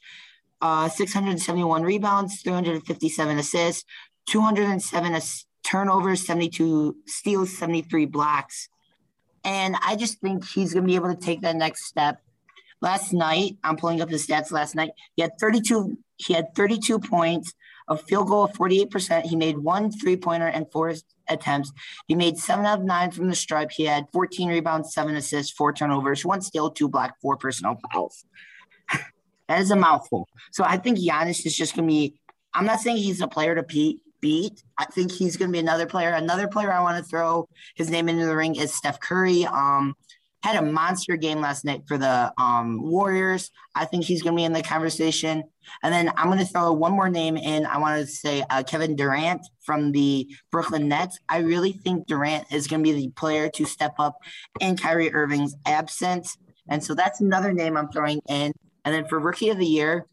uh, 0.61 0.88
671 0.88 1.83
rebounds, 1.83 2.40
357 2.42 3.38
assists, 3.38 3.85
207 4.28 5.14
ass- 5.14 5.47
turnovers, 5.64 6.25
72 6.25 6.97
steals, 7.06 7.59
73 7.59 8.06
blocks. 8.06 8.68
And 9.45 9.76
I 9.85 9.97
just 9.97 10.21
think 10.21 10.47
he's 10.47 10.73
going 10.73 10.85
to 10.85 10.88
be 10.88 10.95
able 10.95 11.12
to 11.12 11.21
take 11.21 11.40
that 11.42 11.56
next 11.56 11.87
step. 11.87 12.21
Last 12.80 13.12
night, 13.12 13.56
I'm 13.64 13.76
pulling 13.76 14.00
up 14.00 14.11
his 14.11 14.26
stats 14.26 14.52
last 14.52 14.75
night. 14.75 14.90
He 15.14 15.23
had 15.23 15.33
32, 15.40 15.97
he 16.16 16.35
had 16.35 16.54
32 16.54 16.99
points, 16.99 17.54
a 17.88 17.97
field 17.97 18.28
goal 18.28 18.45
of 18.45 18.52
48%. 18.52 19.23
He 19.23 19.37
made 19.37 19.59
one 19.59 19.90
three 19.90 20.16
pointer 20.16 20.47
and 20.47 20.71
four 20.71 20.92
attempts. 21.28 21.73
He 22.06 22.14
made 22.14 22.38
seven 22.38 22.66
out 22.66 22.80
of 22.80 22.85
nine 22.85 23.11
from 23.11 23.28
the 23.28 23.35
stripe. 23.35 23.71
He 23.71 23.85
had 23.85 24.06
14 24.12 24.49
rebounds, 24.49 24.92
seven 24.92 25.16
assists, 25.16 25.52
four 25.52 25.73
turnovers, 25.73 26.25
one 26.25 26.42
steal, 26.42 26.71
two 26.71 26.88
block, 26.88 27.14
four 27.23 27.37
personal 27.37 27.76
fouls. 27.92 28.25
that 29.49 29.61
is 29.61 29.71
a 29.71 29.76
mouthful. 29.76 30.28
So 30.52 30.64
I 30.64 30.76
think 30.76 30.99
Giannis 30.99 31.47
is 31.47 31.56
just 31.56 31.75
going 31.75 31.88
to 31.88 31.92
be, 31.92 32.14
I'm 32.54 32.66
not 32.66 32.80
saying 32.80 32.99
he's 32.99 33.21
a 33.21 33.28
player 33.28 33.54
to 33.54 33.62
beat. 33.62 34.00
Beat. 34.18 34.62
I 34.78 34.87
think 34.87 35.12
he's 35.12 35.37
going 35.37 35.50
to 35.50 35.52
be 35.52 35.59
another 35.59 35.87
player. 35.87 36.11
Another 36.11 36.49
player 36.49 36.73
I 36.73 36.80
want 36.80 36.97
to 36.97 37.09
throw 37.09 37.49
his 37.75 37.90
name 37.90 38.09
into 38.09 38.25
the 38.25 38.35
ring 38.35 38.56
is 38.56 38.73
Steph 38.73 38.99
Curry. 38.99 39.45
Um, 39.45 39.95
had 40.46 40.62
a 40.62 40.62
monster 40.62 41.16
game 41.16 41.40
last 41.40 41.64
night 41.64 41.82
for 41.88 41.98
the 41.98 42.32
um, 42.38 42.80
Warriors. 42.80 43.50
I 43.74 43.84
think 43.84 44.04
he's 44.04 44.22
going 44.22 44.34
to 44.34 44.36
be 44.36 44.44
in 44.44 44.52
the 44.52 44.62
conversation. 44.62 45.42
And 45.82 45.92
then 45.92 46.12
I'm 46.16 46.26
going 46.26 46.38
to 46.38 46.44
throw 46.44 46.72
one 46.72 46.92
more 46.92 47.08
name 47.08 47.36
in. 47.36 47.66
I 47.66 47.78
want 47.78 48.00
to 48.00 48.06
say 48.06 48.44
uh, 48.48 48.62
Kevin 48.62 48.94
Durant 48.94 49.44
from 49.64 49.90
the 49.90 50.28
Brooklyn 50.52 50.86
Nets. 50.86 51.18
I 51.28 51.38
really 51.38 51.72
think 51.72 52.06
Durant 52.06 52.52
is 52.52 52.68
going 52.68 52.84
to 52.84 52.92
be 52.92 52.96
the 52.96 53.08
player 53.08 53.48
to 53.50 53.64
step 53.64 53.94
up 53.98 54.18
in 54.60 54.76
Kyrie 54.76 55.12
Irving's 55.12 55.56
absence. 55.66 56.38
And 56.68 56.82
so 56.82 56.94
that's 56.94 57.20
another 57.20 57.52
name 57.52 57.76
I'm 57.76 57.88
throwing 57.88 58.20
in. 58.28 58.52
And 58.84 58.94
then 58.94 59.08
for 59.08 59.18
Rookie 59.18 59.48
of 59.48 59.58
the 59.58 59.66
Year, 59.66 60.06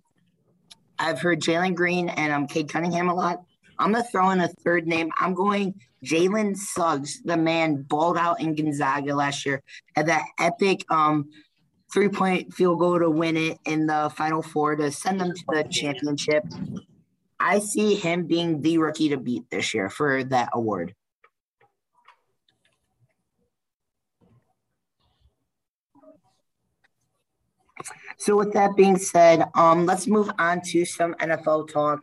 I've 0.97 1.21
heard 1.21 1.41
Jalen 1.41 1.75
Green 1.75 2.09
and 2.09 2.33
um, 2.33 2.47
Cade 2.47 2.69
Cunningham 2.69 3.07
a 3.07 3.13
lot. 3.13 3.43
I'm 3.83 3.91
going 3.91 4.03
to 4.03 4.09
throw 4.09 4.29
in 4.29 4.39
a 4.39 4.47
third 4.47 4.87
name. 4.87 5.11
I'm 5.19 5.33
going 5.33 5.73
Jalen 6.05 6.55
Suggs, 6.55 7.21
the 7.23 7.35
man 7.35 7.81
balled 7.81 8.17
out 8.17 8.39
in 8.39 8.55
Gonzaga 8.55 9.13
last 9.13 9.45
year, 9.45 9.61
had 9.93 10.07
that 10.07 10.23
epic 10.39 10.85
um, 10.89 11.29
three 11.93 12.07
point 12.07 12.53
field 12.53 12.79
goal 12.79 12.99
to 12.99 13.09
win 13.09 13.35
it 13.35 13.57
in 13.65 13.85
the 13.87 14.09
Final 14.15 14.41
Four 14.41 14.77
to 14.77 14.89
send 14.89 15.19
them 15.19 15.33
to 15.33 15.43
the 15.47 15.67
championship. 15.69 16.45
I 17.41 17.59
see 17.59 17.95
him 17.95 18.25
being 18.25 18.61
the 18.61 18.77
rookie 18.77 19.09
to 19.09 19.17
beat 19.17 19.49
this 19.49 19.73
year 19.73 19.89
for 19.89 20.23
that 20.25 20.49
award. 20.53 20.95
So, 28.17 28.37
with 28.37 28.53
that 28.53 28.77
being 28.77 28.97
said, 28.97 29.43
um, 29.55 29.85
let's 29.85 30.07
move 30.07 30.31
on 30.39 30.61
to 30.67 30.85
some 30.85 31.15
NFL 31.15 31.69
talk. 31.69 31.99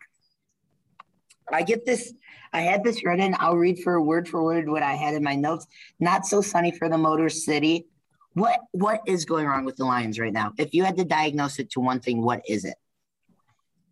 I 1.53 1.63
get 1.63 1.85
this. 1.87 2.13
I 2.53 2.63
had 2.63 2.83
this 2.83 3.05
written. 3.05 3.37
I'll 3.39 3.57
read 3.57 3.79
for 3.81 4.01
word 4.01 4.29
for 4.29 4.43
word 4.43 4.69
what 4.69 4.83
I 4.83 4.95
had 4.95 5.15
in 5.15 5.23
my 5.23 5.37
notes. 5.37 5.67
Not 5.99 6.27
so 6.27 6.41
sunny 6.41 6.73
for 6.73 6.89
the 6.89 6.99
Motor 6.99 7.29
City. 7.29 7.87
What 8.35 8.61
what 8.73 9.01
is 9.07 9.25
going 9.25 9.47
wrong 9.47 9.65
with 9.65 9.77
the 9.77 9.85
Lions 9.85 10.19
right 10.19 10.33
now? 10.33 10.53
If 10.59 10.75
you 10.75 10.85
had 10.85 10.97
to 10.99 11.05
diagnose 11.05 11.59
it 11.59 11.71
to 11.73 11.81
one 11.81 12.01
thing, 12.01 12.23
what 12.23 12.43
is 12.49 12.65
it? 12.65 12.77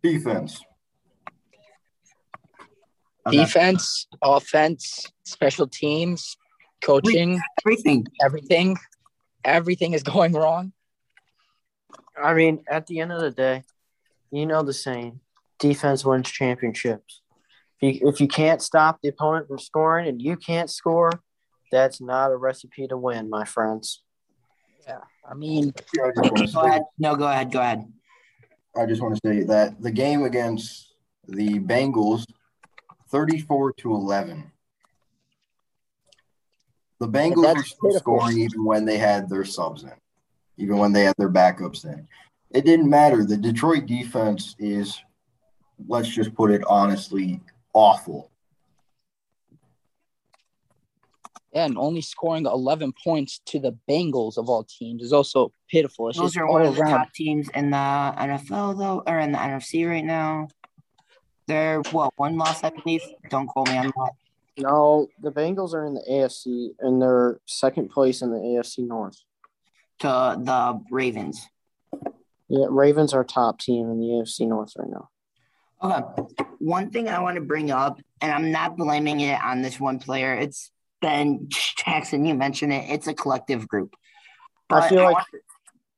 Defense. 0.02 0.60
Defense, 3.30 4.06
offense, 4.22 5.12
special 5.24 5.66
teams, 5.66 6.36
coaching, 6.82 7.40
Everything. 7.60 8.06
everything. 8.24 8.76
Everything 9.44 9.92
is 9.92 10.02
going 10.14 10.32
wrong. 10.32 10.72
I 12.20 12.34
mean, 12.34 12.64
at 12.68 12.86
the 12.86 13.00
end 13.00 13.12
of 13.12 13.20
the 13.20 13.30
day, 13.30 13.64
you 14.30 14.46
know 14.46 14.62
the 14.62 14.72
saying: 14.72 15.20
defense 15.58 16.04
wins 16.04 16.30
championships. 16.30 17.22
If 17.80 18.00
you, 18.00 18.08
if 18.08 18.20
you 18.20 18.28
can't 18.28 18.60
stop 18.60 18.98
the 19.02 19.08
opponent 19.08 19.48
from 19.48 19.58
scoring 19.58 20.08
and 20.08 20.20
you 20.20 20.36
can't 20.36 20.68
score, 20.68 21.12
that's 21.70 22.00
not 22.00 22.32
a 22.32 22.36
recipe 22.36 22.88
to 22.88 22.96
win, 22.96 23.30
my 23.30 23.44
friends. 23.44 24.02
Yeah. 24.86 25.00
I 25.28 25.34
mean, 25.34 25.72
I 26.02 26.10
just 26.16 26.32
want 26.32 26.48
to 26.48 26.54
Go 26.54 26.60
ahead. 26.62 26.82
No, 26.98 27.14
go 27.14 27.28
ahead. 27.28 27.52
Go 27.52 27.60
ahead. 27.60 27.84
I 28.76 28.86
just 28.86 29.02
want 29.02 29.14
to 29.16 29.20
say 29.24 29.44
that 29.44 29.80
the 29.82 29.90
game 29.90 30.24
against 30.24 30.94
the 31.26 31.58
Bengals, 31.60 32.24
34 33.10 33.74
to 33.74 33.94
11. 33.94 34.50
The 37.00 37.08
Bengals 37.08 37.56
were 37.56 37.62
still 37.62 37.98
scoring 37.98 38.38
even 38.38 38.64
when 38.64 38.84
they 38.84 38.98
had 38.98 39.28
their 39.28 39.44
subs 39.44 39.84
in, 39.84 39.92
even 40.56 40.78
when 40.78 40.92
they 40.92 41.04
had 41.04 41.14
their 41.18 41.30
backups 41.30 41.84
in. 41.84 42.08
It 42.50 42.64
didn't 42.64 42.88
matter. 42.88 43.24
The 43.24 43.36
Detroit 43.36 43.86
defense 43.86 44.56
is, 44.58 44.98
let's 45.86 46.08
just 46.08 46.34
put 46.34 46.50
it 46.50 46.62
honestly, 46.66 47.40
awful. 47.72 48.30
and 51.54 51.78
only 51.78 52.00
scoring 52.02 52.44
11 52.46 52.92
points 53.02 53.40
to 53.46 53.58
the 53.58 53.76
Bengals 53.88 54.36
of 54.36 54.48
all 54.48 54.64
teams 54.64 55.02
is 55.02 55.12
also 55.12 55.50
pitiful. 55.68 56.08
It's 56.08 56.18
Those 56.18 56.32
just 56.32 56.36
are 56.36 56.46
all 56.46 56.54
one 56.54 56.66
of 56.66 56.74
the 56.76 56.82
around. 56.82 56.90
top 56.98 57.12
teams 57.12 57.48
in 57.54 57.70
the 57.70 57.76
NFL, 57.76 58.78
though, 58.78 59.02
or 59.06 59.18
in 59.18 59.32
the 59.32 59.38
NFC 59.38 59.88
right 59.88 60.04
now. 60.04 60.48
They're 61.46 61.80
what 61.90 62.12
one 62.16 62.36
loss, 62.36 62.62
I 62.62 62.70
believe. 62.70 63.02
Don't 63.30 63.46
quote 63.46 63.68
me 63.68 63.78
on 63.78 63.86
that. 63.86 64.12
No, 64.58 65.08
the 65.22 65.32
Bengals 65.32 65.72
are 65.72 65.86
in 65.86 65.94
the 65.94 66.04
AFC 66.08 66.74
and 66.80 67.00
they're 67.00 67.40
second 67.46 67.88
place 67.90 68.20
in 68.22 68.30
the 68.30 68.38
AFC 68.38 68.86
North. 68.86 69.22
To 70.00 70.36
the 70.38 70.80
Ravens. 70.90 71.44
Yeah, 72.48 72.66
Ravens 72.68 73.14
are 73.14 73.24
top 73.24 73.58
team 73.58 73.90
in 73.90 73.98
the 74.00 74.06
AFC 74.06 74.46
North 74.46 74.74
right 74.76 74.88
now. 74.90 75.08
Okay. 75.82 76.22
One 76.58 76.90
thing 76.90 77.08
I 77.08 77.20
want 77.20 77.36
to 77.36 77.40
bring 77.40 77.70
up, 77.70 78.00
and 78.20 78.32
I'm 78.32 78.50
not 78.50 78.76
blaming 78.76 79.20
it 79.20 79.40
on 79.40 79.62
this 79.62 79.78
one 79.78 79.98
player. 79.98 80.34
It's 80.34 80.70
Ben 81.00 81.48
Jackson. 81.48 82.24
You 82.24 82.34
mentioned 82.34 82.72
it. 82.72 82.90
It's 82.90 83.06
a 83.06 83.14
collective 83.14 83.68
group. 83.68 83.94
I 84.70 84.80
But 84.80 84.88
feel 84.88 85.04
like 85.04 85.24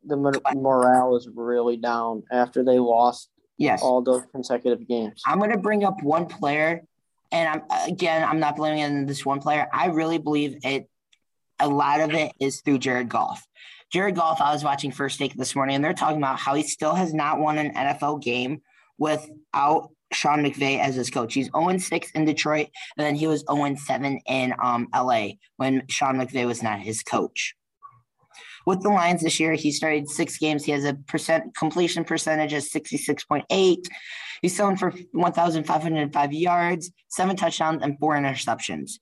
the 0.05 0.17
morale 0.55 1.17
is 1.17 1.29
really 1.35 1.77
down 1.77 2.25
after 2.31 2.63
they 2.63 2.79
lost 2.79 3.31
yes. 3.59 3.83
all 3.83 4.03
those 4.03 4.23
consecutive 4.33 4.87
games. 4.87 5.23
I'm 5.27 5.39
going 5.39 5.51
to 5.51 5.59
bring 5.59 5.85
up 5.85 6.03
one 6.03 6.27
player, 6.27 6.83
and 7.33 7.49
I'm 7.49 7.91
again, 7.91 8.27
I'm 8.27 8.41
not 8.41 8.57
blaming 8.57 8.81
it 8.81 8.87
on 8.87 9.07
this 9.07 9.25
one 9.25 9.41
player. 9.41 9.67
I 9.73 9.87
really 9.87 10.19
believe 10.19 10.57
it. 10.63 10.89
A 11.59 11.69
lot 11.69 12.01
of 12.01 12.15
it 12.15 12.33
is 12.41 12.63
through 12.63 12.79
Jared 12.79 13.11
Goff. 13.11 13.47
Jared 13.93 14.15
Goff, 14.15 14.41
I 14.41 14.53
was 14.53 14.65
watching 14.65 14.93
First 14.93 15.19
Take 15.19 15.35
this 15.35 15.55
morning, 15.55 15.77
and 15.77 15.85
they're 15.85 15.93
talking 15.93 16.17
about 16.17 16.39
how 16.39 16.55
he 16.55 16.63
still 16.63 16.95
has 16.95 17.13
not 17.13 17.39
won 17.39 17.59
an 17.59 17.75
NFL 17.75 18.23
game 18.23 18.63
without 19.01 19.91
Sean 20.13 20.45
McVay 20.45 20.79
as 20.79 20.95
his 20.95 21.11
coach. 21.11 21.35
He's 21.35 21.51
0 21.51 21.79
6 21.79 22.11
in 22.13 22.25
Detroit, 22.25 22.69
and 22.97 23.05
then 23.05 23.17
he 23.17 23.27
was 23.27 23.45
0 23.51 23.75
7 23.75 24.21
in 24.27 24.55
um, 24.63 24.87
LA 24.95 25.31
when 25.57 25.83
Sean 25.89 26.17
McVay 26.17 26.47
was 26.47 26.63
not 26.63 26.79
his 26.79 27.03
coach. 27.03 27.55
With 28.67 28.83
the 28.83 28.91
Lions 28.91 29.23
this 29.23 29.41
year, 29.41 29.55
he 29.55 29.73
started 29.73 30.09
six 30.09 30.39
games. 30.39 30.65
He 30.65 30.73
has 30.73 30.85
a 30.85 30.95
percent 30.95 31.57
completion 31.57 32.05
percentage 32.05 32.53
of 32.53 32.63
66.8. 32.63 33.85
He's 34.43 34.57
thrown 34.57 34.77
for 34.77 34.93
1,505 35.13 36.33
yards, 36.33 36.91
seven 37.09 37.37
touchdowns, 37.37 37.83
and 37.83 37.99
four 37.99 38.15
interceptions. 38.15 38.93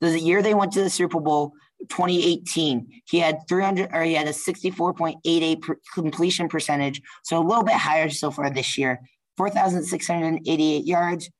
The 0.00 0.18
year 0.18 0.42
they 0.42 0.54
went 0.54 0.72
to 0.72 0.82
the 0.82 0.90
Super 0.90 1.20
Bowl, 1.20 1.52
2018, 1.88 3.02
he 3.06 3.18
had 3.18 3.38
300 3.48 3.90
or 3.92 4.02
he 4.02 4.14
had 4.14 4.26
a 4.26 4.32
64.88 4.32 5.74
completion 5.94 6.48
percentage, 6.48 7.00
so 7.22 7.38
a 7.38 7.46
little 7.46 7.62
bit 7.62 7.74
higher 7.74 8.10
so 8.10 8.30
far 8.30 8.50
this 8.50 8.76
year. 8.76 9.00
4,688 9.38 10.84
yards, 10.84 11.30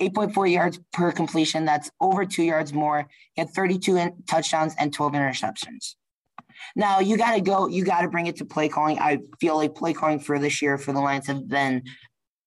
8.4 0.00 0.52
yards 0.52 0.80
per 0.92 1.12
completion. 1.12 1.64
That's 1.64 1.90
over 2.00 2.24
two 2.24 2.42
yards 2.42 2.72
more. 2.72 3.06
He 3.34 3.42
had 3.42 3.50
32 3.50 4.10
touchdowns 4.26 4.74
and 4.78 4.92
12 4.92 5.12
interceptions. 5.12 5.94
Now 6.74 7.00
you 7.00 7.16
got 7.16 7.34
to 7.34 7.40
go. 7.40 7.68
You 7.68 7.84
got 7.84 8.02
to 8.02 8.08
bring 8.08 8.26
it 8.26 8.36
to 8.36 8.44
play 8.44 8.68
calling. 8.68 8.98
I 8.98 9.18
feel 9.40 9.56
like 9.56 9.74
play 9.74 9.92
calling 9.92 10.20
for 10.20 10.38
this 10.38 10.62
year 10.62 10.78
for 10.78 10.92
the 10.92 11.00
Lions 11.00 11.26
have 11.26 11.46
been 11.48 11.82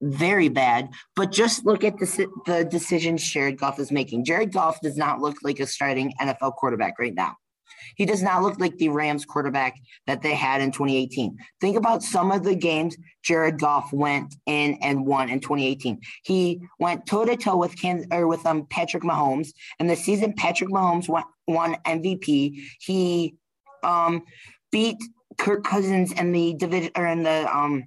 very 0.02 0.50
bad. 0.50 0.90
But 1.16 1.32
just 1.32 1.66
look 1.66 1.84
at 1.84 1.98
the 1.98 2.28
the 2.46 2.66
decisions 2.66 3.24
Jared 3.24 3.60
Goff 3.60 3.80
is 3.80 3.92
making. 3.92 4.26
Jared 4.26 4.52
Goff 4.52 4.82
does 4.82 4.98
not 4.98 5.22
look 5.22 5.38
like 5.44 5.60
a 5.60 5.68
starting 5.68 6.14
NFL 6.20 6.56
quarterback 6.56 7.00
right 7.00 7.14
now. 7.14 7.36
He 7.96 8.06
does 8.06 8.22
not 8.22 8.42
look 8.42 8.60
like 8.60 8.78
the 8.78 8.90
Rams 8.90 9.26
quarterback 9.26 9.76
that 10.06 10.22
they 10.22 10.36
had 10.36 10.62
in 10.62 10.72
2018. 10.72 11.38
Think 11.60 11.78
about 11.78 12.04
some 12.04 12.32
of 12.32 12.44
the 12.44 12.56
games 12.56 12.98
Jared 13.24 13.60
Goff 13.60 13.92
went 13.92 14.36
in 14.46 14.78
and 14.82 15.06
won 15.06 15.30
in 15.30 15.40
2018. 15.40 16.00
He 16.24 16.62
went 16.80 17.06
toe 17.06 17.26
to 17.26 17.36
toe 17.36 17.58
with 17.58 17.80
Kansas, 17.80 18.08
or 18.12 18.28
with 18.28 18.46
um 18.46 18.66
Patrick 18.70 19.04
Mahomes, 19.04 19.50
and 19.80 19.90
the 19.90 19.96
season 19.96 20.34
Patrick 20.34 20.70
Mahomes 20.70 21.10
won, 21.10 21.24
won 21.48 21.76
MVP. 21.86 22.62
He 22.80 23.36
um 23.84 24.24
beat 24.72 24.98
Kirk 25.38 25.64
Cousins 25.64 26.12
in 26.12 26.32
the 26.32 26.54
division 26.56 26.92
or 26.96 27.08
in 27.08 27.24
the 27.24 27.56
um 27.56 27.86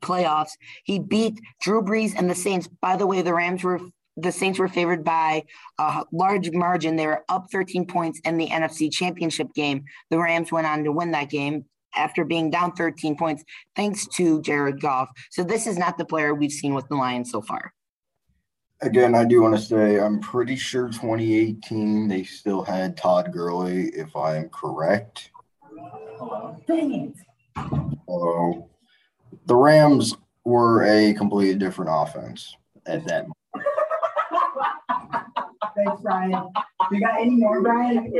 playoffs. 0.00 0.50
He 0.84 0.98
beat 0.98 1.40
Drew 1.60 1.82
Brees 1.82 2.14
and 2.16 2.30
the 2.30 2.34
Saints. 2.34 2.68
By 2.80 2.96
the 2.96 3.06
way, 3.06 3.22
the 3.22 3.34
Rams 3.34 3.62
were 3.62 3.80
the 4.16 4.32
Saints 4.32 4.58
were 4.58 4.68
favored 4.68 5.04
by 5.04 5.44
a 5.78 6.04
large 6.12 6.50
margin. 6.52 6.96
They 6.96 7.06
were 7.06 7.24
up 7.28 7.48
13 7.50 7.86
points 7.86 8.20
in 8.24 8.36
the 8.36 8.48
NFC 8.48 8.90
Championship 8.90 9.52
game. 9.54 9.84
The 10.10 10.18
Rams 10.18 10.50
went 10.50 10.66
on 10.66 10.84
to 10.84 10.92
win 10.92 11.10
that 11.12 11.30
game 11.30 11.66
after 11.94 12.24
being 12.24 12.50
down 12.50 12.72
13 12.72 13.16
points, 13.16 13.44
thanks 13.74 14.06
to 14.08 14.40
Jared 14.42 14.80
Goff. 14.80 15.10
So 15.30 15.42
this 15.42 15.66
is 15.66 15.78
not 15.78 15.98
the 15.98 16.04
player 16.04 16.34
we've 16.34 16.52
seen 16.52 16.74
with 16.74 16.88
the 16.88 16.96
Lions 16.96 17.30
so 17.30 17.40
far. 17.40 17.72
Again, 18.82 19.14
I 19.14 19.24
do 19.24 19.40
want 19.40 19.56
to 19.56 19.62
say 19.62 19.98
I'm 19.98 20.20
pretty 20.20 20.56
sure 20.56 20.88
2018 20.88 22.08
they 22.08 22.24
still 22.24 22.62
had 22.62 22.96
Todd 22.96 23.32
Gurley, 23.32 23.86
if 23.88 24.14
I 24.14 24.36
am 24.36 24.50
correct. 24.50 25.30
So 28.06 28.68
the 29.46 29.56
Rams 29.56 30.14
were 30.44 30.84
a 30.84 31.14
completely 31.14 31.58
different 31.58 31.90
offense 31.92 32.54
at 32.84 33.06
that 33.06 33.22
moment. 33.22 33.32
Thanks, 35.76 36.02
Brian. 36.02 36.48
You 36.90 37.00
got 37.00 37.20
any 37.20 37.36
more, 37.36 37.62
Brian? 37.62 38.12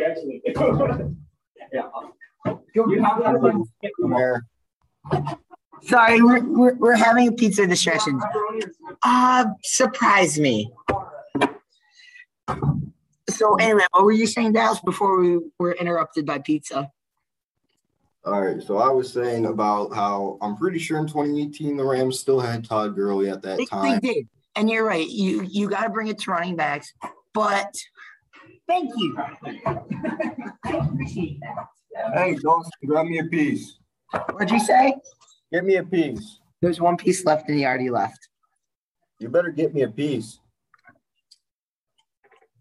Yeah. 1.73 1.89
You 2.77 3.03
have 3.03 3.19
that 3.23 4.43
Sorry, 5.83 6.23
we're, 6.23 6.45
we're, 6.45 6.75
we're 6.75 6.97
having 6.97 7.29
a 7.29 7.33
pizza 7.33 7.67
distraction. 7.67 8.21
Uh, 9.03 9.47
surprise 9.63 10.39
me. 10.39 10.71
So 13.31 13.57
anyway, 13.57 13.85
what 13.93 14.05
were 14.05 14.13
you 14.13 14.27
saying, 14.27 14.53
Dallas, 14.53 14.81
before 14.85 15.21
we 15.21 15.39
were 15.59 15.73
interrupted 15.73 16.27
by 16.27 16.39
pizza? 16.39 16.91
All 18.25 18.41
right, 18.41 18.61
so 18.63 18.79
I 18.79 18.89
was 18.89 19.13
saying 19.13 19.47
about 19.47 19.95
how 19.95 20.39
I'm 20.41 20.57
pretty 20.57 20.79
sure 20.79 20.99
in 20.99 21.07
2018 21.07 21.77
the 21.77 21.85
Rams 21.85 22.19
still 22.19 22.41
had 22.41 22.65
Todd 22.65 22.97
Gurley 22.97 23.29
at 23.29 23.43
that 23.43 23.59
they, 23.59 23.65
time. 23.67 24.01
They 24.03 24.15
did, 24.15 24.29
and 24.57 24.69
you're 24.69 24.85
right. 24.85 25.07
You 25.07 25.43
you 25.43 25.69
got 25.69 25.85
to 25.85 25.91
bring 25.91 26.09
it 26.09 26.19
to 26.21 26.31
running 26.31 26.57
backs. 26.57 26.93
But 27.35 27.73
thank 28.67 28.91
you. 28.97 29.17
I 29.45 30.53
appreciate 30.65 31.41
that. 31.41 32.15
Hey, 32.15 32.35
Dawson, 32.35 32.71
grab 32.85 33.07
me 33.07 33.19
a 33.19 33.25
piece. 33.25 33.79
What'd 34.33 34.51
you 34.51 34.61
say? 34.61 34.95
Get 35.53 35.65
me 35.65 35.77
a 35.77 35.85
piece. 35.85 36.41
There's 36.61 36.81
one 36.81 36.97
piece 36.97 37.25
left 37.25 37.49
and 37.49 37.59
he 37.59 37.65
already 37.65 37.91
left. 37.91 38.29
You 39.19 39.29
better 39.29 39.51
get 39.51 39.75
me 39.75 39.83
a 39.83 39.89
piece. 39.89 40.41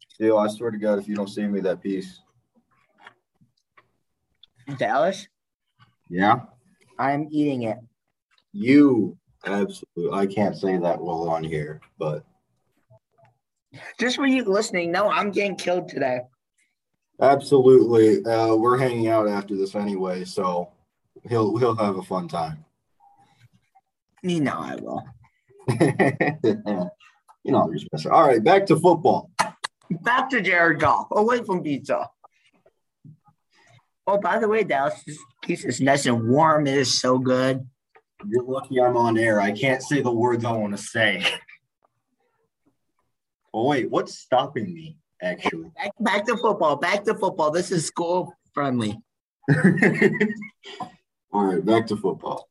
Still, 0.09 0.37
I 0.37 0.47
swear 0.47 0.71
to 0.71 0.77
God, 0.77 0.99
if 0.99 1.07
you 1.07 1.15
don't 1.15 1.29
save 1.29 1.49
me 1.49 1.59
that 1.61 1.81
piece. 1.81 2.21
Dallas? 4.77 5.27
Yeah? 6.09 6.41
I'm 6.97 7.27
eating 7.31 7.63
it. 7.63 7.77
You 8.53 9.17
absolutely 9.45 10.11
I 10.11 10.25
can't 10.25 10.55
say 10.55 10.77
that 10.77 11.01
well 11.01 11.29
on 11.29 11.43
here, 11.43 11.81
but 11.97 12.25
just 13.99 14.15
for 14.15 14.25
you 14.25 14.43
listening, 14.43 14.91
no, 14.91 15.09
I'm 15.09 15.31
getting 15.31 15.55
killed 15.55 15.89
today. 15.89 16.21
Absolutely. 17.21 18.25
Uh, 18.25 18.55
we're 18.55 18.77
hanging 18.77 19.07
out 19.07 19.27
after 19.27 19.55
this 19.55 19.75
anyway, 19.75 20.25
so 20.25 20.71
he'll 21.27 21.55
he'll 21.57 21.75
have 21.75 21.97
a 21.97 22.03
fun 22.03 22.27
time. 22.27 22.65
You 24.21 24.41
know 24.41 24.57
I 24.57 24.75
will. 24.75 25.03
you 27.43 27.51
know 27.51 27.63
I'm 27.63 27.73
just 27.73 27.87
messing. 27.91 28.11
All 28.11 28.27
right, 28.27 28.43
back 28.43 28.65
to 28.67 28.75
football. 28.75 29.31
Back 29.89 30.29
to 30.31 30.41
Jared 30.41 30.79
Goff, 30.79 31.07
away 31.11 31.43
from 31.43 31.63
pizza. 31.63 32.09
Oh, 34.07 34.19
by 34.19 34.39
the 34.39 34.47
way, 34.47 34.63
Dallas, 34.63 35.01
this 35.05 35.17
piece 35.41 35.65
is 35.65 35.81
nice 35.81 36.05
and 36.05 36.27
warm. 36.27 36.67
It 36.67 36.77
is 36.77 36.93
so 36.93 37.17
good. 37.17 37.67
You're 38.27 38.43
lucky 38.43 38.79
I'm 38.81 38.95
on 38.97 39.17
air. 39.17 39.41
I 39.41 39.51
can't 39.51 39.81
say 39.81 40.01
the 40.01 40.11
words 40.11 40.45
I 40.45 40.51
want 40.51 40.75
to 40.75 40.81
say. 40.81 41.25
Oh 43.53 43.67
wait, 43.69 43.89
what's 43.89 44.17
stopping 44.17 44.73
me? 44.73 44.97
Actually, 45.21 45.71
back, 45.75 45.91
back 45.99 46.25
to 46.25 46.35
football. 46.35 46.75
Back 46.75 47.05
to 47.05 47.15
football. 47.15 47.51
This 47.51 47.71
is 47.71 47.85
school 47.85 48.33
friendly. 48.53 48.99
All 51.31 51.45
right, 51.45 51.63
back 51.63 51.87
to 51.87 51.95
football. 51.95 52.49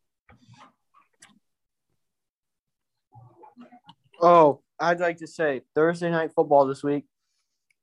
Oh, 4.20 4.62
I'd 4.80 5.00
like 5.00 5.18
to 5.18 5.26
say 5.26 5.62
Thursday 5.74 6.10
night 6.10 6.32
football 6.34 6.66
this 6.66 6.82
week. 6.82 7.04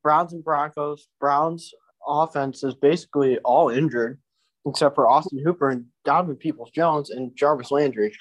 Browns 0.02 0.34
and 0.34 0.44
Broncos. 0.44 1.08
Browns 1.20 1.74
offense 2.08 2.64
is 2.64 2.74
basically 2.74 3.38
all 3.40 3.70
injured 3.70 4.20
except 4.66 4.96
for 4.96 5.10
Austin 5.10 5.42
Hooper 5.44 5.70
and 5.70 5.86
Donovan 6.06 6.36
Peoples 6.36 6.72
Jones 6.72 7.10
and 7.10 7.36
Jarvis 7.36 7.72
Landry. 7.72 8.14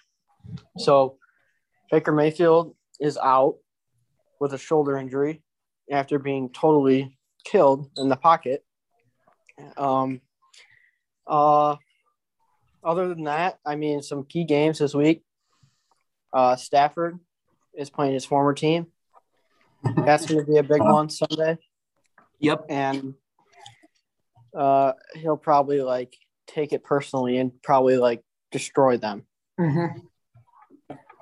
So 0.78 1.18
Baker 1.90 2.12
Mayfield 2.12 2.74
is 2.98 3.18
out 3.18 3.56
with 4.40 4.52
a 4.54 4.58
shoulder 4.58 4.96
injury 4.96 5.42
after 5.90 6.18
being 6.18 6.50
totally 6.50 7.18
killed 7.44 7.90
in 7.96 8.08
the 8.08 8.16
pocket. 8.16 8.64
Um, 9.76 10.20
uh, 11.26 11.76
other 12.82 13.08
than 13.08 13.24
that, 13.24 13.58
I 13.64 13.76
mean, 13.76 14.02
some 14.02 14.24
key 14.24 14.44
games 14.44 14.78
this 14.78 14.94
week. 14.94 15.22
Uh, 16.32 16.56
Stafford 16.56 17.18
is 17.74 17.90
playing 17.90 18.14
his 18.14 18.24
former 18.24 18.54
team. 18.54 18.86
That's 19.96 20.26
going 20.26 20.44
to 20.44 20.50
be 20.50 20.58
a 20.58 20.62
big 20.62 20.80
one 20.80 21.10
Sunday. 21.10 21.58
Yep. 22.38 22.66
And 22.68 23.14
uh, 24.56 24.92
he'll 25.16 25.36
probably 25.36 25.82
like 25.82 26.14
take 26.50 26.72
it 26.72 26.84
personally 26.84 27.38
and 27.38 27.52
probably 27.62 27.96
like 27.96 28.22
destroy 28.50 28.96
them. 28.96 29.24
Mm-hmm. 29.58 30.00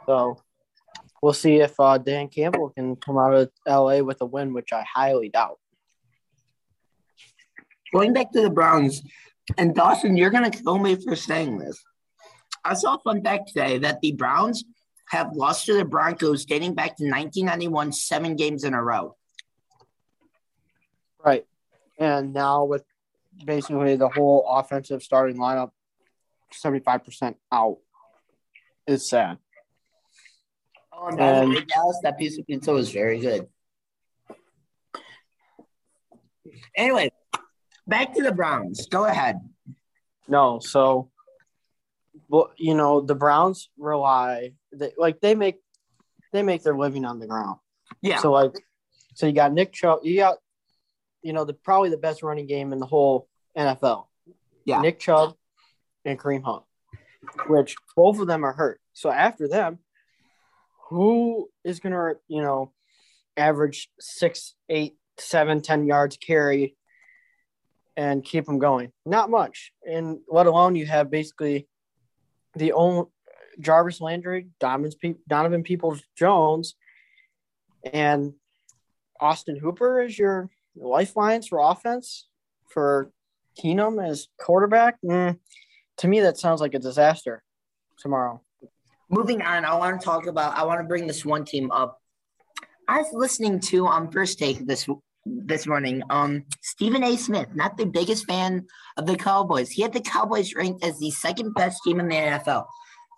So 0.07 0.41
we'll 1.23 1.33
see 1.33 1.57
if 1.57 1.79
uh, 1.79 1.99
Dan 1.99 2.29
Campbell 2.29 2.71
can 2.71 2.97
come 2.97 3.19
out 3.19 3.35
of 3.35 3.51
LA 3.67 3.99
with 3.99 4.21
a 4.21 4.27
win, 4.27 4.55
which 4.55 4.73
I 4.73 4.83
highly 4.83 5.29
doubt. 5.29 5.59
Going 7.93 8.13
back 8.13 8.33
to 8.33 8.43
the 8.43 8.51
Browns, 8.51 9.03
and 9.57 9.75
Dawson, 9.75 10.17
you're 10.17 10.31
going 10.31 10.51
to 10.51 10.63
kill 10.63 10.79
me 10.79 10.97
for 10.97 11.17
saying 11.17 11.59
this. 11.59 11.83
I 12.65 12.75
saw 12.75 12.97
a 12.97 12.99
fun 12.99 13.23
fact 13.23 13.49
today 13.49 13.79
that 13.79 14.01
the 14.01 14.13
Browns 14.13 14.65
have 15.09 15.35
lost 15.35 15.65
to 15.67 15.75
the 15.75 15.85
Broncos 15.85 16.45
dating 16.45 16.75
back 16.75 16.97
to 16.97 17.05
1991, 17.05 17.93
seven 17.93 18.37
games 18.37 18.65
in 18.65 18.75
a 18.75 18.83
row. 18.83 19.17
Right. 21.25 21.47
And 21.99 22.33
now 22.33 22.65
with 22.65 22.85
basically 23.45 23.97
the 23.97 24.09
whole 24.09 24.45
offensive 24.49 25.03
starting 25.03 25.37
lineup 25.37 25.71
75% 26.53 27.35
out 27.53 27.79
is 28.87 29.09
sad. 29.09 29.39
Oh, 30.93 31.09
and 31.09 31.19
Dallas, 31.69 32.01
that 32.03 32.19
piece 32.19 32.39
of 32.39 32.47
pizza 32.47 32.73
was 32.73 32.91
very 32.91 33.21
good. 33.21 33.47
Anyway, 36.75 37.13
back 37.87 38.15
to 38.15 38.23
the 38.23 38.33
Browns. 38.33 38.87
Go 38.87 39.05
ahead. 39.05 39.37
No, 40.27 40.59
so, 40.59 41.11
well, 42.29 42.51
you 42.57 42.75
know, 42.75 43.01
the 43.01 43.15
Browns 43.15 43.71
rely, 43.79 44.53
they, 44.73 44.93
like 44.99 45.21
they 45.21 45.35
make, 45.35 45.61
they 46.33 46.43
make 46.43 46.63
their 46.63 46.77
living 46.77 47.05
on 47.05 47.21
the 47.21 47.27
ground. 47.27 47.59
Yeah. 48.03 48.19
So 48.19 48.33
like, 48.33 48.53
so 49.15 49.27
you 49.27 49.33
got 49.33 49.53
Nick 49.53 49.73
Chubb, 49.73 50.01
you 50.03 50.17
got, 50.17 50.39
you 51.23 51.33
know, 51.33 51.45
the 51.45 51.55
probably 51.55 51.91
the 51.91 51.97
best 51.97 52.23
running 52.23 52.47
game 52.47 52.73
in 52.73 52.79
the 52.79 52.87
whole 52.87 53.28
NFL. 53.59 54.07
Yeah. 54.65 54.81
Nick 54.81 54.99
Chubb 55.01 55.35
and 56.05 56.19
Kareem 56.19 56.43
Hunt, 56.43 56.63
which 57.49 57.75
both 57.97 58.21
of 58.21 58.27
them 58.27 58.45
are 58.45 58.53
hurt. 58.53 58.81
So 58.93 59.11
after 59.11 59.49
them, 59.49 59.79
who 60.89 61.49
is 61.65 61.81
going 61.81 61.93
to, 61.93 62.19
you 62.29 62.43
know, 62.43 62.73
average 63.37 63.91
six, 64.01 64.55
eight, 64.69 64.97
seven, 65.19 65.61
ten 65.61 65.87
yards 65.87 66.17
carry 66.17 66.77
and 67.97 68.25
keep 68.25 68.47
them 68.47 68.59
going. 68.59 68.93
Not 69.05 69.31
much. 69.31 69.73
And 69.85 70.19
let 70.29 70.47
alone 70.47 70.77
you 70.77 70.87
have 70.87 71.11
basically 71.11 71.69
the 72.55 72.73
only 72.73 73.07
Jarvis 73.61 74.01
Landry, 74.01 74.49
Donovan 74.61 75.63
Peoples 75.65 76.03
Jones, 76.17 76.75
and 77.93 78.35
Austin 79.21 79.57
Hooper 79.57 80.01
as 80.01 80.19
your 80.19 80.49
lifelines 80.77 81.49
for 81.49 81.59
offense 81.59 82.29
for 82.69 83.11
Keenum 83.63 84.07
as 84.07 84.29
quarterback. 84.39 84.97
Mm, 85.05 85.39
to 85.99 86.09
me, 86.09 86.21
that 86.21 86.39
sounds 86.39 86.61
like 86.61 86.75
a 86.75 86.79
disaster 86.79 87.43
tomorrow. 87.99 88.41
Moving 89.11 89.43
on, 89.43 89.65
I 89.65 89.75
want 89.75 90.01
to 90.01 90.05
talk 90.05 90.27
about. 90.27 90.57
I 90.57 90.65
want 90.65 90.81
to 90.81 90.87
bring 90.87 91.07
this 91.07 91.25
one 91.25 91.45
team 91.45 91.71
up. 91.71 91.99
I 92.89 92.99
was 92.99 93.09
listening 93.13 93.61
to 93.61 93.87
on 93.87 94.03
um, 94.03 94.11
first 94.11 94.39
take 94.39 94.67
this 94.67 94.89
this 95.25 95.67
morning. 95.67 96.03
Um, 96.11 96.45
Stephen 96.63 97.03
A. 97.05 97.17
Smith, 97.17 97.49
not 97.55 97.77
the 97.77 97.87
biggest 97.87 98.27
fan 98.27 98.67
of 98.97 99.07
the 99.07 99.17
Cowboys. 99.17 99.71
He 99.71 99.83
had 99.83 99.93
the 99.93 100.01
Cowboys 100.01 100.55
ranked 100.55 100.85
as 100.85 100.99
the 100.99 101.11
second 101.11 101.55
best 101.55 101.81
team 101.85 102.01
in 102.01 102.09
the 102.09 102.15
NFL. 102.15 102.65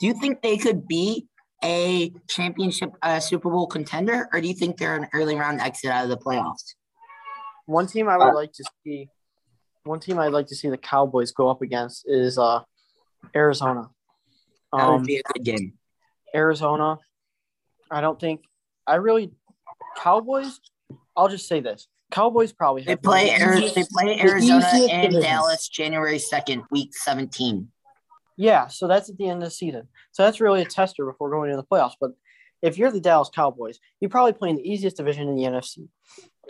Do 0.01 0.07
you 0.07 0.15
think 0.15 0.43
they 0.43 0.57
could 0.57 0.89
be 0.89 1.27
a 1.63 2.13
championship 2.29 2.91
uh, 3.03 3.21
Super 3.21 3.51
Bowl 3.51 3.67
contender, 3.67 4.29
or 4.33 4.41
do 4.41 4.49
you 4.49 4.55
think 4.55 4.77
they're 4.77 4.97
an 4.97 5.09
early 5.13 5.37
round 5.37 5.61
exit 5.61 5.91
out 5.91 6.05
of 6.05 6.11
the 6.11 6.17
playoffs? 6.17 6.75
One 7.67 7.87
team 7.87 8.09
I 8.09 8.17
would 8.17 8.31
uh, 8.31 8.35
like 8.35 8.53
to 8.53 8.65
see, 8.85 9.09
one 9.85 10.01
team 10.01 10.19
I'd 10.19 10.33
like 10.33 10.47
to 10.49 10.57
see 10.57 10.69
the 10.69 10.79
Cowboys 10.79 11.33
go 11.33 11.49
up 11.49 11.63
against 11.63 12.09
is 12.09 12.39
uh, 12.39 12.61
Arizona. 13.35 13.91
Um, 14.73 14.81
that 14.81 14.91
would 14.91 15.07
be 15.07 15.17
a 15.17 15.23
good 15.35 15.45
game. 15.45 15.73
Arizona. 16.35 16.99
I 17.91 18.01
don't 18.01 18.21
think 18.21 18.43
I 18.87 18.97
really 18.97 19.33
Cowboys. 19.97 20.61
I'll 21.17 21.29
just 21.29 21.49
say 21.49 21.61
this: 21.61 21.89
Cowboys 22.11 22.53
probably 22.53 22.83
they 22.83 22.97
play 22.97 23.31
Arizona. 23.31 23.73
They 23.75 23.85
play 23.91 24.21
Arizona 24.21 24.67
and 24.91 25.13
Dallas 25.13 25.69
January 25.69 26.19
second, 26.19 26.65
week 26.71 26.95
seventeen. 26.95 27.69
Yeah, 28.37 28.69
so 28.69 28.89
that's 28.89 29.11
at 29.11 29.19
the 29.19 29.29
end 29.29 29.43
of 29.43 29.49
the 29.49 29.55
season. 29.55 29.89
So 30.13 30.23
that's 30.25 30.41
really 30.41 30.63
a 30.63 30.65
tester 30.65 31.05
before 31.05 31.31
going 31.31 31.51
into 31.51 31.61
the 31.61 31.67
playoffs. 31.67 31.97
But 32.01 32.13
if 32.63 32.79
you're 32.79 32.91
the 32.91 33.01
Dallas 33.01 33.31
Cowboys, 33.35 33.79
you're 34.01 34.11
probably 34.11 34.33
playing 34.33 34.57
the 34.57 34.71
easiest 34.71 34.97
division 34.97 35.29
in 35.29 35.37
the 35.37 35.43
NFC. 35.43 35.89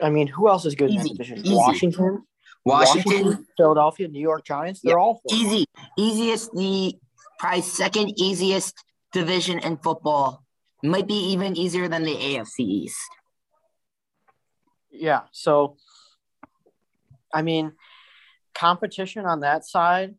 I 0.03 0.11
mean, 0.11 0.27
who 0.27 0.49
else 0.49 0.64
is 0.64 0.75
good 0.75 0.90
easy, 0.90 0.99
in 0.99 1.03
that 1.03 1.12
division? 1.14 1.38
Easy. 1.38 1.55
Washington, 1.55 2.23
Washington, 2.64 3.12
Washington, 3.12 3.46
Philadelphia, 3.57 4.09
New 4.09 4.20
York 4.20 4.44
Giants. 4.44 4.81
They're 4.83 4.99
all 4.99 5.14
four. 5.14 5.37
easy. 5.37 5.64
Easiest, 5.99 6.53
the 6.53 6.94
probably 7.38 7.62
second 7.62 8.20
easiest 8.20 8.75
division 9.12 9.59
in 9.61 9.77
football. 9.79 10.44
Might 10.83 11.07
be 11.07 11.33
even 11.33 11.57
easier 11.57 11.88
than 11.88 12.05
the 12.05 12.14
AFC 12.14 12.61
East. 12.61 12.99
Yeah. 14.90 15.23
So, 15.33 15.77
I 17.33 17.42
mean, 17.42 17.73
competition 18.55 19.27
on 19.27 19.40
that 19.40 19.64
side, 19.64 20.14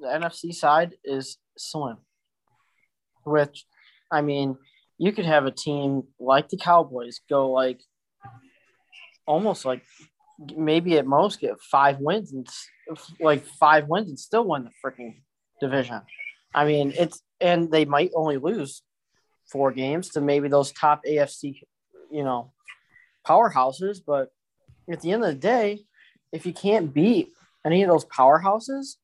the 0.00 0.08
NFC 0.08 0.54
side 0.54 0.94
is 1.04 1.38
slim. 1.56 1.98
Which, 3.24 3.64
I 4.10 4.20
mean, 4.20 4.56
you 4.98 5.12
could 5.12 5.26
have 5.26 5.46
a 5.46 5.50
team 5.50 6.04
like 6.18 6.48
the 6.48 6.56
Cowboys 6.56 7.20
go 7.28 7.50
like 7.50 7.80
almost 9.26 9.64
like 9.64 9.82
maybe 10.56 10.98
at 10.98 11.06
most 11.06 11.40
get 11.40 11.60
five 11.60 11.98
wins 11.98 12.32
and 12.32 12.48
like 13.20 13.44
five 13.44 13.88
wins 13.88 14.08
and 14.08 14.18
still 14.18 14.46
win 14.46 14.64
the 14.64 14.70
freaking 14.84 15.16
division. 15.60 16.00
I 16.54 16.64
mean, 16.64 16.92
it's 16.96 17.22
and 17.40 17.70
they 17.70 17.84
might 17.84 18.10
only 18.14 18.36
lose 18.36 18.82
four 19.50 19.72
games 19.72 20.10
to 20.10 20.20
maybe 20.20 20.48
those 20.48 20.72
top 20.72 21.02
AFC, 21.04 21.60
you 22.10 22.24
know, 22.24 22.52
powerhouses. 23.26 23.98
But 24.04 24.30
at 24.90 25.00
the 25.00 25.12
end 25.12 25.24
of 25.24 25.30
the 25.30 25.34
day, 25.34 25.84
if 26.32 26.46
you 26.46 26.52
can't 26.52 26.92
beat 26.92 27.32
any 27.64 27.82
of 27.82 27.90
those 27.90 28.04
powerhouses, 28.04 28.96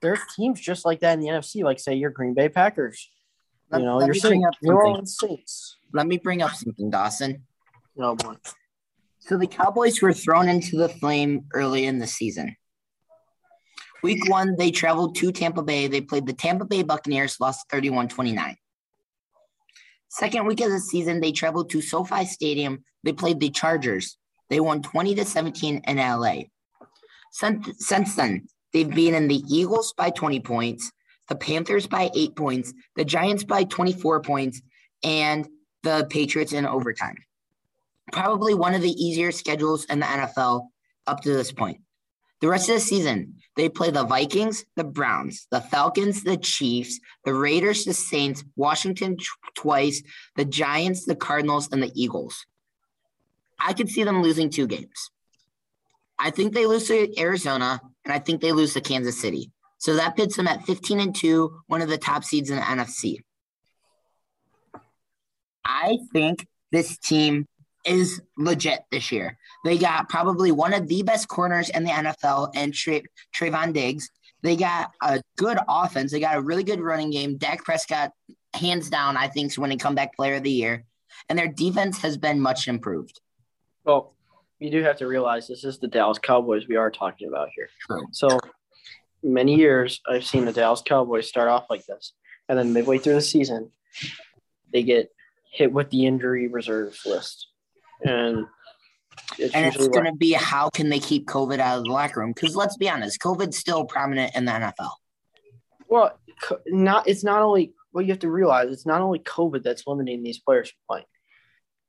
there's 0.00 0.20
teams 0.36 0.60
just 0.60 0.84
like 0.84 1.00
that 1.00 1.14
in 1.14 1.20
the 1.20 1.28
NFC, 1.28 1.62
like 1.62 1.80
say 1.80 1.94
your 1.94 2.10
Green 2.10 2.34
Bay 2.34 2.48
Packers. 2.48 3.10
You 3.72 3.80
know, 3.80 4.02
you're 4.02 4.14
saying 4.14 4.46
New 4.62 4.72
Orleans 4.72 5.18
Saints. 5.18 5.76
Let 5.92 6.06
me 6.06 6.16
bring 6.16 6.40
up 6.40 6.52
something, 6.52 6.90
Dawson. 6.90 7.42
No 7.96 8.14
boy. 8.14 8.34
So 9.20 9.36
the 9.36 9.46
Cowboys 9.46 10.00
were 10.00 10.12
thrown 10.12 10.48
into 10.48 10.76
the 10.76 10.88
flame 10.88 11.46
early 11.52 11.86
in 11.86 11.98
the 11.98 12.06
season. 12.06 12.56
Week 14.02 14.28
one, 14.28 14.56
they 14.56 14.70
traveled 14.70 15.16
to 15.16 15.32
Tampa 15.32 15.62
Bay. 15.62 15.88
They 15.88 16.00
played 16.00 16.26
the 16.26 16.32
Tampa 16.32 16.64
Bay 16.64 16.82
Buccaneers, 16.82 17.40
lost 17.40 17.68
31 17.70 18.08
29. 18.08 18.56
Second 20.08 20.46
week 20.46 20.60
of 20.60 20.70
the 20.70 20.80
season, 20.80 21.20
they 21.20 21.32
traveled 21.32 21.70
to 21.70 21.82
SoFi 21.82 22.24
Stadium. 22.24 22.84
They 23.02 23.12
played 23.12 23.40
the 23.40 23.50
Chargers. 23.50 24.16
They 24.48 24.60
won 24.60 24.82
20 24.82 25.16
to 25.16 25.24
17 25.24 25.82
in 25.86 25.96
LA. 25.96 26.42
Since, 27.32 27.86
since 27.86 28.14
then, 28.14 28.46
they've 28.72 28.88
beaten 28.88 29.28
the 29.28 29.42
Eagles 29.48 29.92
by 29.92 30.10
20 30.10 30.40
points, 30.40 30.90
the 31.28 31.36
Panthers 31.36 31.86
by 31.86 32.10
eight 32.14 32.34
points, 32.36 32.72
the 32.96 33.04
Giants 33.04 33.44
by 33.44 33.64
24 33.64 34.22
points, 34.22 34.62
and 35.04 35.46
the 35.82 36.06
Patriots 36.08 36.52
in 36.52 36.64
overtime. 36.66 37.16
Probably 38.12 38.54
one 38.54 38.74
of 38.74 38.82
the 38.82 38.90
easier 38.90 39.32
schedules 39.32 39.84
in 39.86 40.00
the 40.00 40.06
NFL 40.06 40.68
up 41.06 41.20
to 41.22 41.32
this 41.32 41.52
point. 41.52 41.80
The 42.40 42.48
rest 42.48 42.68
of 42.68 42.76
the 42.76 42.80
season, 42.80 43.34
they 43.56 43.68
play 43.68 43.90
the 43.90 44.04
Vikings, 44.04 44.64
the 44.76 44.84
Browns, 44.84 45.48
the 45.50 45.60
Falcons, 45.60 46.22
the 46.22 46.36
Chiefs, 46.36 47.00
the 47.24 47.34
Raiders, 47.34 47.84
the 47.84 47.92
Saints, 47.92 48.44
Washington 48.54 49.16
twice, 49.56 50.02
the 50.36 50.44
Giants, 50.44 51.04
the 51.04 51.16
Cardinals, 51.16 51.68
and 51.72 51.82
the 51.82 51.90
Eagles. 51.94 52.46
I 53.58 53.72
could 53.72 53.88
see 53.88 54.04
them 54.04 54.22
losing 54.22 54.50
two 54.50 54.68
games. 54.68 55.10
I 56.16 56.30
think 56.30 56.54
they 56.54 56.66
lose 56.66 56.86
to 56.88 57.20
Arizona, 57.20 57.80
and 58.04 58.12
I 58.12 58.20
think 58.20 58.40
they 58.40 58.52
lose 58.52 58.74
to 58.74 58.80
Kansas 58.80 59.20
City. 59.20 59.50
So 59.78 59.96
that 59.96 60.16
puts 60.16 60.36
them 60.36 60.48
at 60.48 60.64
15 60.64 61.00
and 61.00 61.14
2, 61.14 61.62
one 61.66 61.82
of 61.82 61.88
the 61.88 61.98
top 61.98 62.24
seeds 62.24 62.50
in 62.50 62.56
the 62.56 62.62
NFC. 62.62 63.18
I 65.64 65.98
think 66.12 66.46
this 66.70 66.98
team 66.98 67.46
is 67.88 68.20
legit 68.36 68.80
this 68.90 69.10
year. 69.10 69.38
They 69.64 69.78
got 69.78 70.08
probably 70.08 70.52
one 70.52 70.74
of 70.74 70.86
the 70.86 71.02
best 71.02 71.28
corners 71.28 71.70
in 71.70 71.84
the 71.84 71.90
NFL 71.90 72.52
and 72.54 72.72
Tra- 72.74 73.02
Trevon 73.34 73.72
Diggs. 73.72 74.10
They 74.42 74.56
got 74.56 74.92
a 75.02 75.20
good 75.36 75.58
offense. 75.68 76.12
They 76.12 76.20
got 76.20 76.36
a 76.36 76.40
really 76.40 76.62
good 76.62 76.80
running 76.80 77.10
game. 77.10 77.38
Dak 77.38 77.64
Prescott, 77.64 78.12
hands 78.54 78.90
down, 78.90 79.16
I 79.16 79.28
think, 79.28 79.50
is 79.50 79.58
winning 79.58 79.78
comeback 79.78 80.14
player 80.14 80.34
of 80.34 80.42
the 80.42 80.50
year. 80.50 80.84
And 81.28 81.38
their 81.38 81.48
defense 81.48 81.98
has 82.02 82.16
been 82.16 82.40
much 82.40 82.68
improved. 82.68 83.20
Well, 83.84 84.14
you 84.60 84.70
do 84.70 84.82
have 84.82 84.98
to 84.98 85.06
realize 85.06 85.48
this 85.48 85.64
is 85.64 85.78
the 85.78 85.88
Dallas 85.88 86.18
Cowboys 86.18 86.68
we 86.68 86.76
are 86.76 86.90
talking 86.90 87.28
about 87.28 87.48
here. 87.54 87.68
True. 87.86 88.06
So 88.12 88.38
many 89.22 89.56
years 89.56 90.00
I've 90.08 90.24
seen 90.24 90.44
the 90.44 90.52
Dallas 90.52 90.82
Cowboys 90.84 91.28
start 91.28 91.48
off 91.48 91.66
like 91.70 91.86
this. 91.86 92.12
And 92.48 92.58
then 92.58 92.72
midway 92.72 92.98
through 92.98 93.14
the 93.14 93.20
season, 93.20 93.70
they 94.72 94.82
get 94.82 95.10
hit 95.50 95.72
with 95.72 95.90
the 95.90 96.06
injury 96.06 96.48
reserve 96.48 96.98
list 97.04 97.48
and 98.04 98.46
it's 99.38 99.54
and 99.54 99.66
it's 99.66 99.88
going 99.88 100.06
to 100.06 100.14
be 100.14 100.32
how 100.32 100.70
can 100.70 100.88
they 100.88 100.98
keep 100.98 101.26
COVID 101.26 101.58
out 101.58 101.78
of 101.78 101.84
the 101.84 101.90
locker 101.90 102.20
room? 102.20 102.32
Because 102.32 102.56
let's 102.56 102.76
be 102.76 102.88
honest, 102.88 103.20
COVID's 103.20 103.58
still 103.58 103.84
prominent 103.84 104.34
in 104.34 104.44
the 104.44 104.52
NFL. 104.52 104.90
Well, 105.88 106.18
not 106.66 107.08
it's 107.08 107.24
not 107.24 107.42
only 107.42 107.72
what 107.92 108.04
you 108.04 108.12
have 108.12 108.20
to 108.20 108.30
realize. 108.30 108.70
It's 108.70 108.86
not 108.86 109.00
only 109.00 109.18
COVID 109.20 109.62
that's 109.62 109.86
limiting 109.86 110.22
these 110.22 110.38
players 110.38 110.70
from 110.70 110.78
playing. 110.88 111.06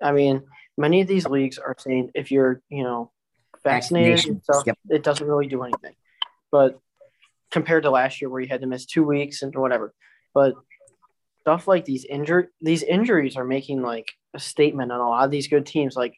I 0.01 0.11
mean, 0.11 0.43
many 0.77 1.01
of 1.01 1.07
these 1.07 1.25
leagues 1.25 1.57
are 1.57 1.75
saying 1.77 2.11
if 2.15 2.31
you're, 2.31 2.61
you 2.69 2.83
know, 2.83 3.11
vaccinated 3.63 4.25
and 4.25 4.43
stuff, 4.43 4.63
yep. 4.65 4.77
it 4.89 5.03
doesn't 5.03 5.27
really 5.27 5.47
do 5.47 5.63
anything. 5.63 5.93
But 6.51 6.79
compared 7.51 7.83
to 7.83 7.91
last 7.91 8.21
year 8.21 8.29
where 8.29 8.41
you 8.41 8.47
had 8.47 8.61
to 8.61 8.67
miss 8.67 8.85
two 8.85 9.03
weeks 9.03 9.41
and 9.41 9.53
whatever, 9.55 9.93
but 10.33 10.53
stuff 11.41 11.67
like 11.67 11.85
these 11.85 12.05
injury 12.05 12.47
these 12.61 12.83
injuries 12.83 13.35
are 13.35 13.45
making 13.45 13.81
like 13.81 14.11
a 14.33 14.39
statement 14.39 14.91
on 14.91 14.99
a 14.99 15.07
lot 15.09 15.25
of 15.25 15.31
these 15.31 15.47
good 15.47 15.65
teams 15.65 15.95
like 15.95 16.15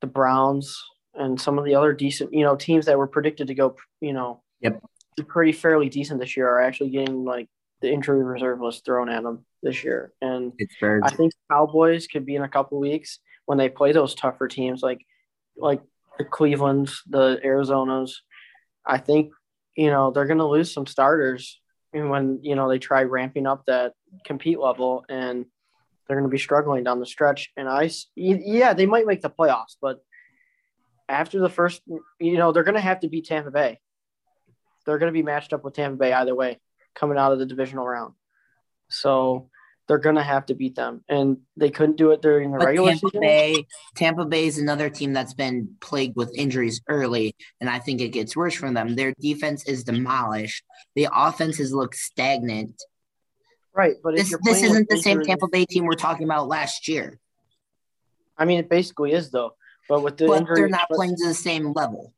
the 0.00 0.06
Browns 0.06 0.82
and 1.14 1.40
some 1.40 1.58
of 1.58 1.64
the 1.64 1.74
other 1.74 1.92
decent, 1.92 2.32
you 2.32 2.44
know, 2.44 2.56
teams 2.56 2.86
that 2.86 2.98
were 2.98 3.06
predicted 3.06 3.48
to 3.48 3.54
go, 3.54 3.76
you 4.00 4.12
know, 4.12 4.42
yep. 4.60 4.82
pretty 5.28 5.52
fairly 5.52 5.88
decent 5.88 6.20
this 6.20 6.36
year 6.36 6.48
are 6.48 6.60
actually 6.60 6.90
getting 6.90 7.24
like 7.24 7.48
the 7.80 7.90
injury 7.90 8.22
reserve 8.22 8.60
list 8.60 8.84
thrown 8.84 9.08
at 9.08 9.22
them 9.22 9.44
this 9.62 9.84
year. 9.84 10.12
And. 10.20 10.52
I 11.04 11.10
think 11.10 11.32
Cowboys 11.50 12.06
could 12.06 12.26
be 12.26 12.36
in 12.36 12.42
a 12.42 12.48
couple 12.48 12.78
weeks 12.78 13.18
when 13.46 13.58
they 13.58 13.68
play 13.68 13.92
those 13.92 14.14
tougher 14.14 14.48
teams 14.48 14.82
like 14.82 15.04
like 15.56 15.82
the 16.18 16.24
Clevelands, 16.24 17.02
the 17.06 17.40
Arizonas. 17.44 18.12
I 18.86 18.98
think, 18.98 19.32
you 19.76 19.90
know, 19.90 20.10
they're 20.10 20.26
gonna 20.26 20.48
lose 20.48 20.72
some 20.72 20.86
starters 20.86 21.60
when, 21.92 22.40
you 22.42 22.56
know, 22.56 22.68
they 22.68 22.78
try 22.78 23.02
ramping 23.02 23.46
up 23.46 23.64
that 23.66 23.92
compete 24.24 24.58
level 24.58 25.04
and 25.08 25.46
they're 26.06 26.16
going 26.16 26.28
to 26.28 26.32
be 26.32 26.38
struggling 26.38 26.84
down 26.84 27.00
the 27.00 27.06
stretch. 27.06 27.50
And 27.56 27.68
I, 27.68 27.90
yeah, 28.14 28.74
they 28.74 28.86
might 28.86 29.06
make 29.06 29.22
the 29.22 29.30
playoffs, 29.30 29.76
but 29.80 30.04
after 31.08 31.40
the 31.40 31.48
first, 31.48 31.82
you 32.20 32.38
know, 32.38 32.52
they're 32.52 32.64
going 32.64 32.74
to 32.74 32.80
have 32.80 33.00
to 33.00 33.08
beat 33.08 33.26
Tampa 33.26 33.50
Bay. 33.50 33.80
They're 34.86 34.98
going 34.98 35.12
to 35.12 35.16
be 35.16 35.22
matched 35.22 35.52
up 35.52 35.64
with 35.64 35.74
Tampa 35.74 35.96
Bay 35.96 36.12
either 36.12 36.34
way 36.34 36.60
coming 36.94 37.18
out 37.18 37.32
of 37.32 37.38
the 37.38 37.46
divisional 37.46 37.86
round. 37.86 38.14
So 38.88 39.48
they're 39.86 39.98
gonna 39.98 40.22
have 40.22 40.46
to 40.46 40.54
beat 40.54 40.76
them, 40.76 41.04
and 41.08 41.38
they 41.56 41.70
couldn't 41.70 41.96
do 41.96 42.12
it 42.12 42.22
during 42.22 42.52
the 42.52 42.58
But 42.58 42.66
regular 42.66 42.90
Tampa 42.90 43.06
season. 43.06 43.20
Bay, 43.20 43.66
Tampa 43.94 44.24
Bay 44.24 44.46
is 44.46 44.58
another 44.58 44.88
team 44.88 45.12
that's 45.12 45.34
been 45.34 45.76
plagued 45.80 46.16
with 46.16 46.34
injuries 46.34 46.80
early, 46.88 47.34
and 47.60 47.68
I 47.68 47.78
think 47.78 48.00
it 48.00 48.08
gets 48.08 48.36
worse 48.36 48.54
for 48.54 48.70
them. 48.70 48.94
Their 48.94 49.12
defense 49.20 49.66
is 49.66 49.84
demolished. 49.84 50.64
The 50.94 51.08
offenses 51.12 51.72
look 51.74 51.94
stagnant. 51.94 52.82
Right, 53.74 53.96
but 54.02 54.14
if 54.16 54.28
This 54.30 54.38
this 54.44 54.62
isn't 54.62 54.88
the 54.88 54.98
same 54.98 55.22
Tampa 55.22 55.48
Bay 55.48 55.64
team 55.66 55.84
we're 55.84 55.94
talking 55.94 56.24
about 56.24 56.46
last 56.48 56.86
year. 56.86 57.18
I 58.38 58.44
mean, 58.44 58.58
it 58.60 58.68
basically 58.68 59.12
is 59.12 59.30
though. 59.30 59.54
But 59.88 60.02
with 60.02 60.16
the 60.16 60.26
But 60.26 60.40
injury, 60.40 60.54
they're 60.56 60.68
not 60.68 60.86
but, 60.88 60.96
playing 60.96 61.16
to 61.16 61.28
the 61.28 61.34
same 61.34 61.72
level. 61.72 62.14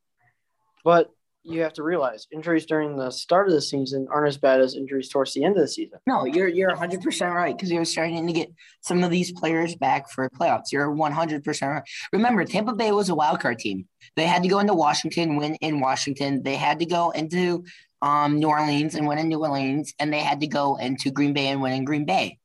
but 0.85 1.11
you 1.49 1.63
have 1.63 1.73
to 1.73 1.83
realize 1.85 2.27
injuries 2.33 2.67
during 2.67 2.97
the 2.97 3.09
start 3.11 3.47
of 3.47 3.55
the 3.55 3.61
season 3.61 4.09
aren't 4.11 4.27
as 4.27 4.37
bad 4.37 4.61
as 4.61 4.75
injuries 4.75 5.09
towards 5.09 5.33
the 5.33 5.45
end 5.45 5.57
of 5.57 5.63
the 5.63 5.69
season. 5.69 5.99
No, 6.07 6.25
you're 6.25 6.49
you're 6.49 6.71
100 6.71 7.01
percent 7.03 7.35
right 7.35 7.57
because 7.57 7.71
you're 7.71 7.85
starting 7.85 8.27
to 8.27 8.33
get 8.33 8.51
some 8.81 9.05
of 9.05 9.11
these 9.13 9.31
players 9.33 9.77
back 9.77 10.11
for 10.11 10.29
playoffs. 10.31 10.73
You're 10.73 10.91
100 10.91 11.45
percent 11.45 11.73
right. 11.73 11.83
Remember, 12.13 12.45
Tampa 12.45 12.75
Bay 12.75 12.91
was 12.93 13.09
a 13.09 13.15
wild 13.15 13.41
card 13.41 13.61
team. 13.61 13.87
They 14.17 14.27
had 14.27 14.43
to 14.43 14.49
go 14.49 14.59
into 14.59 14.75
Washington, 14.75 15.37
win 15.37 15.55
in 15.57 15.81
Washington. 15.81 16.43
They 16.43 16.57
had 16.57 16.81
to 16.81 16.87
go 16.87 17.11
into 17.11 17.65
um, 18.07 18.39
New 18.39 18.49
Orleans 18.49 18.95
and 18.95 19.07
went 19.07 19.21
in 19.21 19.29
New 19.29 19.41
Orleans, 19.41 19.95
and 19.99 20.13
they 20.13 20.21
had 20.21 20.41
to 20.41 20.47
go 20.47 20.77
into 20.77 21.11
Green 21.11 21.33
Bay 21.33 21.49
and 21.49 21.61
win 21.61 21.73
in 21.73 21.85
Green 21.85 22.05
Bay. 22.05 22.39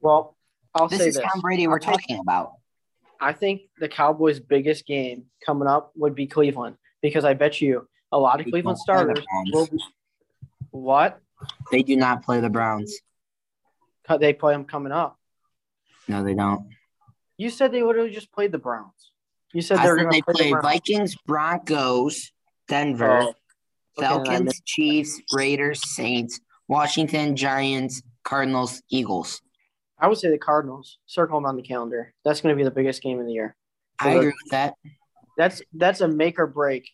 Well, 0.00 0.36
I'll 0.74 0.88
This 0.88 1.00
say 1.00 1.08
is 1.08 1.14
this: 1.16 1.24
Tom 1.24 1.40
Brady 1.40 1.66
we're 1.66 1.74
I'll 1.74 1.80
talking 1.80 2.18
about. 2.18 2.52
I 3.18 3.32
think 3.32 3.62
the 3.78 3.88
Cowboys' 3.88 4.40
biggest 4.40 4.86
game 4.86 5.24
coming 5.44 5.66
up 5.66 5.92
would 5.96 6.14
be 6.14 6.26
Cleveland 6.26 6.76
because 7.00 7.24
I 7.24 7.32
bet 7.32 7.60
you 7.60 7.88
a 8.12 8.18
lot 8.18 8.40
of 8.40 8.44
They 8.44 8.50
Cleveland 8.50 8.78
don't 8.86 9.06
play 9.06 9.14
the 9.14 9.22
starters 9.22 9.52
will 9.52 9.66
be. 9.66 9.82
What? 10.70 11.20
They 11.72 11.82
do 11.82 11.96
not 11.96 12.22
play 12.22 12.40
the 12.40 12.50
Browns. 12.50 13.00
They 14.20 14.34
play 14.34 14.52
them 14.52 14.64
coming 14.64 14.92
up. 14.92 15.18
No, 16.08 16.22
they 16.22 16.34
don't. 16.34 16.68
You 17.38 17.50
said 17.50 17.72
they 17.72 17.82
would 17.82 17.96
have 17.96 18.10
just 18.10 18.30
played 18.32 18.52
the 18.52 18.58
Browns. 18.58 19.12
You 19.52 19.62
said 19.62 19.78
they 19.78 19.88
were 19.88 19.98
said 19.98 20.10
going 20.10 20.22
to 20.22 20.24
play, 20.24 20.34
play 20.34 20.50
the 20.52 20.60
Vikings, 20.60 21.16
Broncos, 21.26 22.32
Denver, 22.68 23.06
Oh, 23.08 23.28
okay, 23.28 23.32
then 23.32 23.32
I 23.32 23.45
Falcons, 23.98 24.60
Chiefs, 24.64 25.20
Raiders, 25.32 25.88
Saints, 25.94 26.40
Washington, 26.68 27.36
Giants, 27.36 28.02
Cardinals, 28.24 28.82
Eagles. 28.90 29.40
I 29.98 30.08
would 30.08 30.18
say 30.18 30.30
the 30.30 30.38
Cardinals. 30.38 30.98
Circle 31.06 31.38
them 31.38 31.46
on 31.46 31.56
the 31.56 31.62
calendar. 31.62 32.12
That's 32.24 32.40
going 32.40 32.54
to 32.54 32.56
be 32.56 32.64
the 32.64 32.70
biggest 32.70 33.02
game 33.02 33.18
of 33.18 33.26
the 33.26 33.32
year. 33.32 33.56
I 33.98 34.10
agree 34.10 34.26
with 34.26 34.50
that. 34.50 34.74
That's 35.38 35.62
that's 35.72 36.00
a 36.02 36.08
make 36.08 36.38
or 36.38 36.46
break 36.46 36.88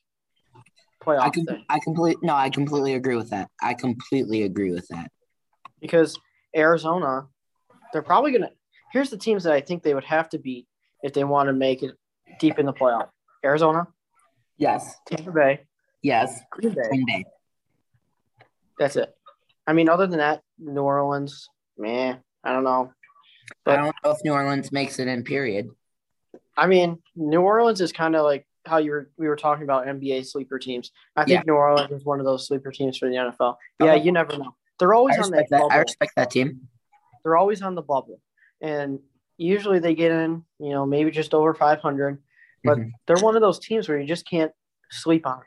playoff 1.03 1.21
I 1.21 1.31
can 1.31 1.45
thing 1.45 1.65
I 1.69 1.81
completely 1.81 2.21
no, 2.27 2.35
I 2.35 2.49
completely 2.51 2.95
agree 2.95 3.17
with 3.17 3.31
that. 3.31 3.49
I 3.61 3.75
completely 3.75 4.43
agree 4.45 4.71
with 4.73 4.87
that. 4.89 5.11
because 5.81 6.17
Arizona, 6.55 7.27
they're 7.93 8.03
probably 8.03 8.31
going 8.31 8.43
to. 8.43 8.51
Here's 8.93 9.11
the 9.11 9.17
teams 9.17 9.45
that 9.45 9.53
I 9.53 9.61
think 9.61 9.83
they 9.83 9.95
would 9.95 10.05
have 10.05 10.29
to 10.31 10.39
beat 10.39 10.67
if 11.03 11.13
they 11.13 11.25
want 11.25 11.49
to 11.49 11.53
make 11.53 11.83
it 11.83 11.93
deep 12.39 12.59
in 12.59 12.67
the 12.67 12.73
playoff: 12.73 13.09
Arizona, 13.45 13.89
Yes. 14.59 14.95
Tampa 15.07 15.33
Bay, 15.33 15.61
Yes. 16.03 16.41
Green 16.51 16.75
Bay. 16.75 16.83
Green 16.89 17.07
Bay. 17.07 17.25
That's 18.79 18.97
it. 18.97 19.15
I 19.67 19.73
mean, 19.73 19.89
other 19.89 20.07
than 20.07 20.19
that, 20.19 20.43
New 20.59 20.83
Orleans, 20.83 21.49
man, 21.79 22.21
I 22.43 22.53
don't 22.53 22.65
know. 22.65 22.93
I 23.67 23.77
don't 23.77 23.95
know 24.05 24.11
if 24.11 24.19
New 24.25 24.33
Orleans 24.33 24.73
makes 24.73 24.99
it 24.99 25.09
in 25.09 25.23
period. 25.25 25.69
I 26.57 26.67
mean, 26.67 26.99
New 27.15 27.41
Orleans 27.43 27.81
is 27.81 27.93
kind 27.93 28.17
of 28.17 28.25
like 28.25 28.47
how 28.67 28.79
you 28.79 28.91
were 28.93 29.11
we 29.17 29.29
were 29.29 29.37
talking 29.37 29.65
about 29.65 29.87
NBA 29.87 30.27
sleeper 30.27 30.59
teams. 30.59 30.91
I 31.17 31.25
think 31.25 31.31
Yeah. 31.41 31.43
New 31.47 31.55
Orleans 31.55 31.91
is 31.93 32.05
one 32.05 32.19
of 32.19 32.25
those 32.25 32.47
sleeper 32.47 32.71
teams 32.73 32.99
for 32.99 33.09
the 33.09 33.15
NFL. 33.17 33.57
Yeah, 33.81 33.95
you 33.95 34.13
never 34.13 34.37
know. 34.37 34.55
They're 34.79 34.95
always 34.95 35.19
on 35.19 35.31
that 35.33 35.47
that. 35.51 35.59
bubble. 35.59 35.73
I 35.73 35.79
respect 35.79 36.13
that 36.17 36.31
team. 36.31 36.69
They're 37.23 37.37
always 37.37 37.63
on 37.63 37.75
the 37.77 37.83
bubble, 37.83 38.21
and 38.61 38.99
usually 39.37 39.79
they 39.79 39.95
get 39.95 40.11
in, 40.11 40.45
you 40.59 40.71
know, 40.71 40.85
maybe 40.87 41.11
just 41.11 41.35
over 41.35 41.55
500. 41.55 42.21
But 42.65 42.79
Mhm. 42.79 42.91
they're 43.07 43.17
one 43.19 43.37
of 43.37 43.43
those 43.43 43.59
teams 43.59 43.89
where 43.89 43.99
you 43.99 44.07
just 44.07 44.27
can't 44.29 44.53
sleep 44.91 45.27
on 45.27 45.41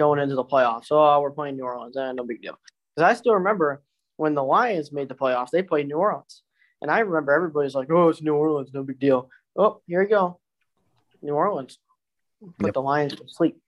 going 0.00 0.18
into 0.18 0.34
the 0.34 0.44
playoffs. 0.44 0.86
Oh, 0.90 1.20
we're 1.20 1.30
playing 1.30 1.56
New 1.58 1.64
Orleans, 1.64 1.94
eh, 1.94 2.12
no 2.12 2.24
big 2.24 2.40
deal. 2.40 2.58
Because 2.96 3.08
I 3.10 3.12
still 3.14 3.34
remember 3.34 3.82
when 4.16 4.34
the 4.34 4.42
Lions 4.42 4.90
made 4.92 5.10
the 5.10 5.14
playoffs, 5.14 5.50
they 5.50 5.62
played 5.62 5.86
New 5.88 5.96
Orleans, 5.98 6.42
and 6.80 6.90
I 6.90 7.00
remember 7.00 7.32
everybody's 7.32 7.74
like, 7.74 7.90
"Oh, 7.90 8.08
it's 8.08 8.22
New 8.22 8.34
Orleans, 8.34 8.70
no 8.72 8.82
big 8.82 8.98
deal." 8.98 9.28
Oh, 9.56 9.82
here 9.86 10.02
you 10.02 10.08
go, 10.08 10.40
New 11.20 11.34
Orleans. 11.34 11.78
Put 12.58 12.68
Yep. 12.68 12.74
the 12.74 12.82
Lions 12.82 13.14
to 13.16 13.28
sleep. 13.28 13.60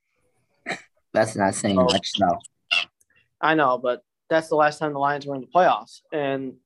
That's 1.13 1.37
not 1.37 1.55
saying 1.55 1.79
Oh. 1.79 1.85
much 1.85 2.13
though. 2.19 2.39
I 3.41 3.55
know, 3.55 3.77
but 3.77 4.03
that's 4.31 4.49
the 4.49 4.57
last 4.57 4.79
time 4.79 4.95
the 4.95 4.99
Lions 4.99 5.27
were 5.27 5.35
in 5.35 5.43
the 5.43 5.47
playoffs, 5.55 6.01
and 6.13 6.57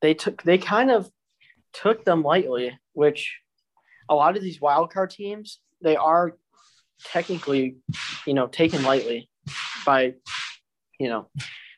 they 0.00 0.14
took 0.14 0.42
they 0.44 0.56
kind 0.56 0.90
of 0.90 1.12
took 1.74 2.06
them 2.06 2.22
lightly, 2.22 2.78
which 2.94 3.38
a 4.08 4.14
lot 4.14 4.34
of 4.38 4.42
these 4.42 4.62
wild 4.62 4.90
card 4.90 5.10
teams 5.10 5.60
they 5.82 5.96
are 5.96 6.38
technically, 7.04 7.76
you 8.26 8.34
know, 8.34 8.46
taken 8.46 8.82
lightly 8.82 9.28
by, 9.86 10.14
you 10.98 11.08
know, 11.08 11.28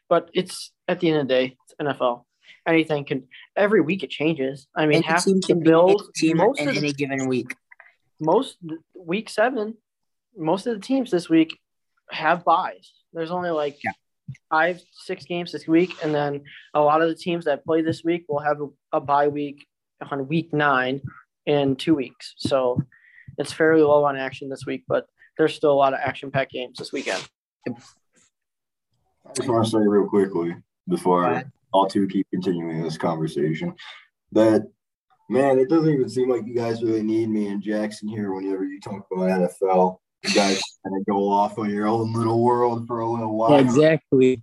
but 0.09 0.31
it's 0.35 0.73
at 0.89 1.01
the 1.01 1.09
end 1.11 1.21
of 1.21 1.29
the 1.29 1.35
day, 1.35 1.57
it's 1.65 1.75
NFL. 1.81 2.25
Anything 2.67 3.05
can 3.05 3.29
every 3.57 3.81
week 3.81 4.03
it 4.03 4.11
changes. 4.11 4.67
I 4.77 4.87
mean, 4.87 4.99
Any 4.99 5.07
half 5.07 5.25
team 5.25 5.41
the 5.41 5.47
can 5.47 5.59
beat 5.61 5.65
Bills, 5.65 6.11
team 6.15 6.37
most 6.39 6.61
in 6.61 6.69
of 6.69 6.77
any 6.77 6.93
given 6.93 7.27
week. 7.27 7.55
most 8.21 8.57
week 8.95 9.31
seven, 9.31 9.75
most 10.37 10.67
of 10.67 10.75
the 10.75 10.81
teams 10.87 11.11
this 11.11 11.29
week 11.29 11.59
have 12.11 12.45
buys. 12.45 12.93
There's 13.13 13.31
only 13.31 13.51
like 13.51 13.79
Yeah. 13.83 13.93
five, 14.51 14.81
six 14.93 15.25
games 15.25 15.53
this 15.53 15.67
week, 15.67 15.95
and 16.03 16.15
then 16.15 16.43
a 16.75 16.81
lot 16.81 17.03
of 17.03 17.09
the 17.09 17.15
teams 17.15 17.47
that 17.47 17.65
play 17.65 17.83
this 17.83 18.05
week 18.05 18.27
will 18.29 18.41
have 18.41 18.61
a, 18.61 18.69
a 18.93 19.01
bye 19.01 19.29
week 19.29 19.67
on 20.11 20.29
week 20.29 20.53
nine 20.53 21.01
in 21.47 21.77
two 21.77 21.95
weeks. 21.95 22.35
So 22.37 22.83
it's 23.41 23.53
fairly 23.53 23.83
low 23.83 24.05
on 24.05 24.17
action 24.17 24.49
this 24.49 24.67
week, 24.67 24.85
but 24.87 25.07
there's 25.39 25.55
still 25.55 25.73
a 25.73 25.75
lot 25.75 25.95
of 25.95 26.01
action-packed 26.01 26.53
games 26.53 26.79
this 26.79 26.93
weekend. 26.93 27.27
I 27.67 27.73
just 29.35 29.49
want 29.49 29.65
to 29.65 29.71
say 29.71 29.79
real 29.79 30.07
quickly 30.07 30.55
before 30.89 31.27
I, 31.27 31.45
all 31.73 31.87
two 31.87 32.07
keep 32.07 32.27
continuing 32.31 32.83
this 32.83 32.99
conversation 32.99 33.75
that 34.33 34.69
man, 35.31 35.59
it 35.59 35.69
doesn't 35.69 35.89
even 35.89 36.09
seem 36.09 36.29
like 36.29 36.47
you 36.47 36.55
guys 36.55 36.83
really 36.83 37.03
need 37.03 37.31
me 37.31 37.49
and 37.49 37.63
Jackson 37.63 38.09
here 38.09 38.33
whenever 38.33 38.65
you 38.65 38.81
talk 38.81 39.07
about 39.11 39.31
NFL. 39.31 39.99
You 40.25 40.35
guys 40.35 40.61
kind 40.85 40.97
of 40.97 41.07
go 41.07 41.31
off 41.31 41.59
on 41.59 41.71
your 41.71 41.87
own 41.87 42.13
little 42.13 42.43
world 42.43 42.87
for 42.87 43.01
a 43.01 43.11
little 43.11 43.37
while. 43.37 43.59
exactly. 43.59 44.43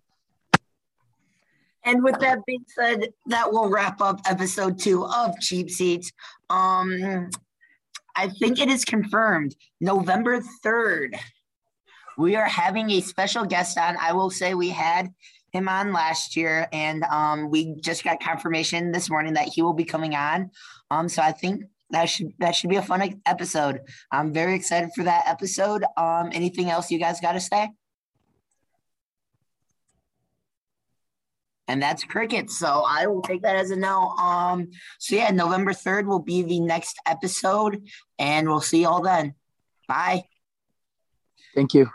And 1.84 2.04
with 2.04 2.20
that 2.20 2.40
being 2.46 2.66
said, 2.68 3.14
that 3.28 3.52
will 3.52 3.70
wrap 3.70 4.02
up 4.02 4.22
episode 4.26 4.80
two 4.80 5.06
of 5.06 5.40
Cheap 5.40 5.70
Seats. 5.70 6.12
Um, 6.50 7.30
I 8.18 8.30
think 8.30 8.60
it 8.60 8.70
is 8.70 8.84
confirmed 8.84 9.56
November 9.80 10.42
3rd. 10.66 11.20
We 12.18 12.36
are 12.36 12.48
having 12.48 12.90
a 12.90 13.02
special 13.02 13.46
guest 13.46 13.78
on. 13.78 13.96
I 14.02 14.14
will 14.14 14.32
say 14.32 14.56
we 14.56 14.70
had 14.70 15.14
him 15.52 15.70
on 15.70 15.94
last 15.94 16.36
year, 16.36 16.68
and 16.74 17.04
um, 17.04 17.52
we 17.52 17.76
just 17.80 18.04
got 18.04 18.20
confirmation 18.20 18.92
this 18.92 19.08
morning 19.08 19.36
that 19.36 19.50
he 19.50 19.62
will 19.62 19.74
be 19.74 19.86
coming 19.86 20.16
on. 20.16 20.50
Um, 20.90 21.08
so 21.08 21.22
I 21.22 21.32
think 21.32 21.66
that 21.92 22.06
should 22.06 22.34
that 22.40 22.56
should 22.56 22.72
be 22.72 22.78
a 22.78 22.82
fun 22.82 23.22
episode. 23.28 23.82
I'm 24.12 24.34
very 24.34 24.56
excited 24.56 24.90
for 24.96 25.04
that 25.04 25.28
episode. 25.28 25.86
Um, 25.96 26.32
anything 26.34 26.72
else 26.72 26.90
you 26.90 26.98
guys 26.98 27.22
got 27.22 27.34
to 27.34 27.40
say? 27.40 27.70
And 31.68 31.82
that's 31.82 32.04
cricket. 32.04 32.50
So 32.50 32.84
I 32.88 33.08
will 33.08 33.22
take 33.22 33.42
that 33.44 33.56
as 33.56 33.72
a 33.72 33.76
no. 33.76 34.10
Um, 34.12 34.70
so 35.00 35.16
yeah, 35.16 35.32
November 35.32 35.72
3rd 35.72 36.06
will 36.06 36.20
be 36.20 36.44
the 36.44 36.60
next 36.60 36.98
episode, 37.06 37.84
and 38.18 38.48
we'll 38.48 38.62
see 38.62 38.82
you 38.82 38.88
all 38.88 39.02
then. 39.02 39.36
Bye. 39.88 40.24
Thank 41.56 41.74
you. 41.74 41.90